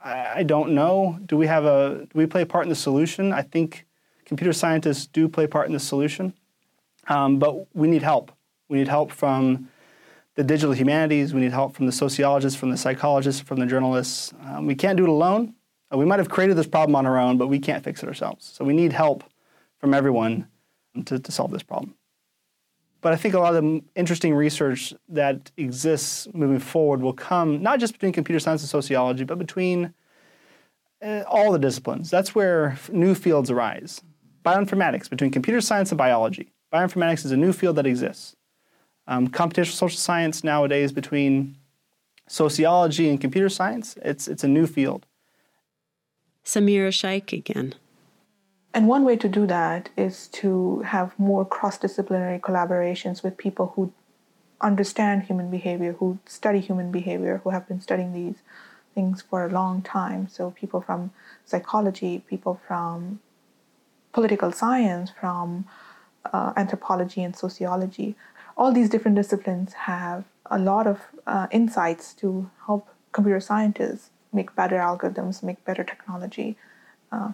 I, 0.00 0.32
I 0.36 0.42
don't 0.42 0.72
know. 0.72 1.18
Do 1.26 1.36
we 1.36 1.46
have 1.46 1.64
a 1.64 2.06
do 2.10 2.18
we 2.18 2.26
play 2.26 2.42
a 2.42 2.46
part 2.46 2.64
in 2.64 2.68
the 2.68 2.76
solution? 2.76 3.32
I 3.32 3.42
think 3.42 3.86
computer 4.24 4.52
scientists 4.52 5.06
do 5.06 5.28
play 5.28 5.44
a 5.44 5.48
part 5.48 5.66
in 5.66 5.72
the 5.72 5.80
solution, 5.80 6.34
um, 7.08 7.38
but 7.38 7.74
we 7.74 7.88
need 7.88 8.02
help. 8.02 8.32
We 8.68 8.78
need 8.78 8.88
help 8.88 9.10
from 9.12 9.68
the 10.34 10.44
digital 10.44 10.72
humanities. 10.72 11.34
We 11.34 11.40
need 11.40 11.52
help 11.52 11.74
from 11.74 11.86
the 11.86 11.92
sociologists, 11.92 12.58
from 12.58 12.70
the 12.70 12.76
psychologists, 12.76 13.40
from 13.40 13.58
the 13.58 13.66
journalists. 13.66 14.32
Um, 14.44 14.66
we 14.66 14.74
can't 14.74 14.96
do 14.96 15.04
it 15.04 15.08
alone. 15.08 15.54
Uh, 15.92 15.98
we 15.98 16.04
might 16.04 16.18
have 16.18 16.28
created 16.28 16.56
this 16.56 16.66
problem 16.66 16.94
on 16.94 17.06
our 17.06 17.18
own, 17.18 17.38
but 17.38 17.48
we 17.48 17.58
can't 17.58 17.82
fix 17.82 18.02
it 18.02 18.08
ourselves. 18.08 18.44
So 18.54 18.64
we 18.64 18.74
need 18.74 18.92
help 18.92 19.24
from 19.78 19.94
everyone 19.94 20.46
to, 21.06 21.18
to 21.18 21.32
solve 21.32 21.50
this 21.50 21.62
problem. 21.62 21.94
But 23.00 23.12
I 23.12 23.16
think 23.16 23.34
a 23.34 23.38
lot 23.38 23.54
of 23.54 23.62
the 23.62 23.82
interesting 23.94 24.34
research 24.34 24.92
that 25.08 25.50
exists 25.56 26.26
moving 26.34 26.58
forward 26.58 27.00
will 27.00 27.12
come 27.12 27.62
not 27.62 27.78
just 27.78 27.92
between 27.92 28.12
computer 28.12 28.40
science 28.40 28.62
and 28.62 28.68
sociology, 28.68 29.24
but 29.24 29.38
between 29.38 29.94
uh, 31.00 31.22
all 31.28 31.52
the 31.52 31.58
disciplines. 31.58 32.10
That's 32.10 32.34
where 32.34 32.76
new 32.90 33.14
fields 33.14 33.50
arise. 33.50 34.02
Bioinformatics, 34.44 35.08
between 35.08 35.30
computer 35.30 35.60
science 35.60 35.92
and 35.92 35.98
biology. 35.98 36.52
Bioinformatics 36.72 37.24
is 37.24 37.32
a 37.32 37.36
new 37.36 37.52
field 37.52 37.76
that 37.76 37.86
exists. 37.86 38.34
Um, 39.06 39.28
computational 39.28 39.72
social 39.72 39.98
science 39.98 40.42
nowadays, 40.42 40.92
between 40.92 41.56
sociology 42.26 43.08
and 43.08 43.20
computer 43.20 43.48
science, 43.48 43.96
it's, 44.02 44.28
it's 44.28 44.44
a 44.44 44.48
new 44.48 44.66
field. 44.66 45.06
Samira 46.44 46.92
Shaikh 46.92 47.32
again. 47.32 47.74
And 48.74 48.86
one 48.86 49.04
way 49.04 49.16
to 49.16 49.28
do 49.28 49.46
that 49.46 49.88
is 49.96 50.28
to 50.28 50.80
have 50.80 51.18
more 51.18 51.44
cross 51.44 51.78
disciplinary 51.78 52.38
collaborations 52.38 53.22
with 53.22 53.36
people 53.36 53.72
who 53.74 53.92
understand 54.60 55.22
human 55.22 55.50
behavior, 55.50 55.92
who 55.94 56.18
study 56.26 56.60
human 56.60 56.90
behavior, 56.90 57.40
who 57.44 57.50
have 57.50 57.66
been 57.66 57.80
studying 57.80 58.12
these 58.12 58.36
things 58.94 59.22
for 59.22 59.46
a 59.46 59.50
long 59.50 59.80
time. 59.82 60.28
So, 60.28 60.50
people 60.50 60.80
from 60.80 61.12
psychology, 61.44 62.22
people 62.28 62.60
from 62.66 63.20
political 64.12 64.52
science, 64.52 65.10
from 65.18 65.64
uh, 66.32 66.52
anthropology 66.56 67.22
and 67.22 67.34
sociology. 67.34 68.16
All 68.56 68.72
these 68.72 68.90
different 68.90 69.16
disciplines 69.16 69.72
have 69.72 70.24
a 70.46 70.58
lot 70.58 70.86
of 70.86 71.00
uh, 71.26 71.46
insights 71.50 72.12
to 72.14 72.50
help 72.66 72.88
computer 73.12 73.40
scientists 73.40 74.10
make 74.32 74.54
better 74.54 74.76
algorithms, 74.76 75.42
make 75.42 75.64
better 75.64 75.84
technology 75.84 76.56
uh, 77.12 77.32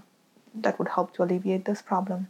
that 0.55 0.79
would 0.79 0.89
help 0.89 1.15
to 1.15 1.23
alleviate 1.23 1.65
this 1.65 1.83
problem. 1.83 2.29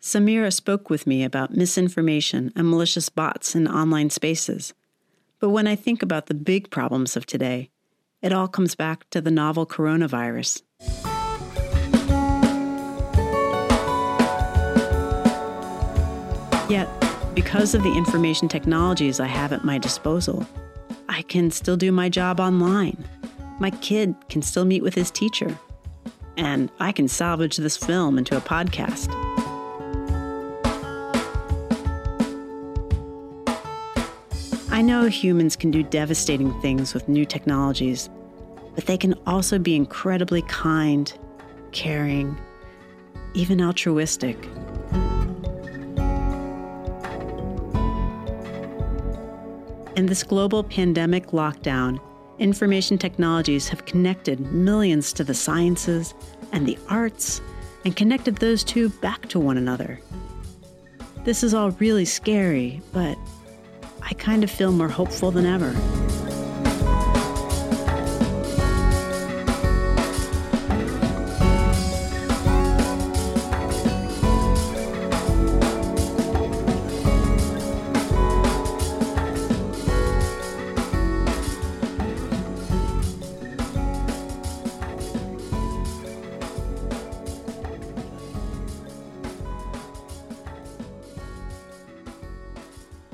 Samira 0.00 0.52
spoke 0.52 0.90
with 0.90 1.06
me 1.06 1.24
about 1.24 1.56
misinformation 1.56 2.52
and 2.54 2.70
malicious 2.70 3.08
bots 3.08 3.54
in 3.54 3.66
online 3.66 4.10
spaces. 4.10 4.72
But 5.40 5.50
when 5.50 5.66
I 5.66 5.74
think 5.74 6.02
about 6.02 6.26
the 6.26 6.34
big 6.34 6.70
problems 6.70 7.16
of 7.16 7.26
today, 7.26 7.70
it 8.22 8.32
all 8.32 8.48
comes 8.48 8.74
back 8.74 9.08
to 9.10 9.20
the 9.20 9.30
novel 9.30 9.66
coronavirus. 9.66 10.62
Yet, 16.68 16.88
because 17.34 17.74
of 17.74 17.82
the 17.82 17.94
information 17.96 18.48
technologies 18.48 19.20
I 19.20 19.26
have 19.26 19.52
at 19.52 19.64
my 19.64 19.78
disposal, 19.78 20.46
I 21.08 21.22
can 21.22 21.50
still 21.50 21.76
do 21.76 21.90
my 21.90 22.08
job 22.08 22.40
online. 22.40 23.04
My 23.58 23.70
kid 23.70 24.14
can 24.28 24.42
still 24.42 24.64
meet 24.64 24.82
with 24.82 24.94
his 24.94 25.10
teacher. 25.10 25.58
And 26.38 26.70
I 26.78 26.92
can 26.92 27.08
salvage 27.08 27.56
this 27.56 27.76
film 27.76 28.16
into 28.16 28.36
a 28.36 28.40
podcast. 28.40 29.12
I 34.70 34.80
know 34.80 35.06
humans 35.06 35.56
can 35.56 35.72
do 35.72 35.82
devastating 35.82 36.58
things 36.60 36.94
with 36.94 37.08
new 37.08 37.24
technologies, 37.24 38.08
but 38.76 38.86
they 38.86 38.96
can 38.96 39.14
also 39.26 39.58
be 39.58 39.74
incredibly 39.74 40.42
kind, 40.42 41.12
caring, 41.72 42.38
even 43.34 43.60
altruistic. 43.60 44.36
In 49.96 50.06
this 50.06 50.22
global 50.22 50.62
pandemic 50.62 51.30
lockdown, 51.32 51.98
information 52.38 52.98
technologies 52.98 53.68
have 53.68 53.84
connected 53.84 54.40
millions 54.52 55.12
to 55.14 55.24
the 55.24 55.34
sciences 55.34 56.14
and 56.52 56.66
the 56.66 56.78
arts 56.88 57.40
and 57.84 57.96
connected 57.96 58.36
those 58.36 58.64
two 58.64 58.88
back 58.88 59.28
to 59.28 59.38
one 59.38 59.56
another. 59.56 60.00
This 61.24 61.42
is 61.42 61.54
all 61.54 61.70
really 61.72 62.04
scary, 62.04 62.80
but 62.92 63.18
I 64.02 64.14
kind 64.14 64.44
of 64.44 64.50
feel 64.50 64.72
more 64.72 64.88
hopeful 64.88 65.30
than 65.30 65.46
ever. 65.46 65.74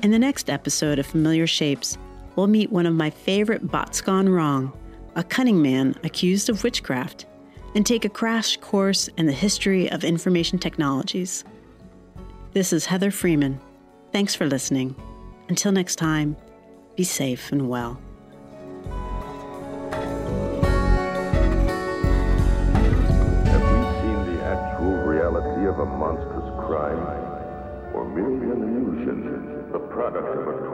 In 0.05 0.11
the 0.11 0.19
next 0.19 0.51
episode 0.51 0.99
of 0.99 1.07
Familiar 1.07 1.47
Shapes, 1.47 1.97
we'll 2.35 2.45
meet 2.45 2.71
one 2.71 2.85
of 2.85 2.93
my 2.93 3.09
favorite 3.09 3.71
bots 3.71 4.01
gone 4.01 4.29
wrong, 4.29 4.71
a 5.15 5.23
cunning 5.23 5.59
man 5.59 5.95
accused 6.03 6.47
of 6.47 6.63
witchcraft, 6.63 7.25
and 7.73 7.83
take 7.83 8.05
a 8.05 8.09
crash 8.09 8.55
course 8.57 9.07
in 9.17 9.25
the 9.25 9.31
history 9.31 9.89
of 9.91 10.03
information 10.03 10.59
technologies. 10.59 11.43
This 12.53 12.71
is 12.71 12.85
Heather 12.85 13.09
Freeman. 13.09 13.59
Thanks 14.11 14.35
for 14.35 14.45
listening. 14.45 14.95
Until 15.49 15.71
next 15.71 15.95
time, 15.95 16.37
be 16.95 17.03
safe 17.03 17.51
and 17.51 17.67
well. 17.67 17.99
Crime? 30.21 30.64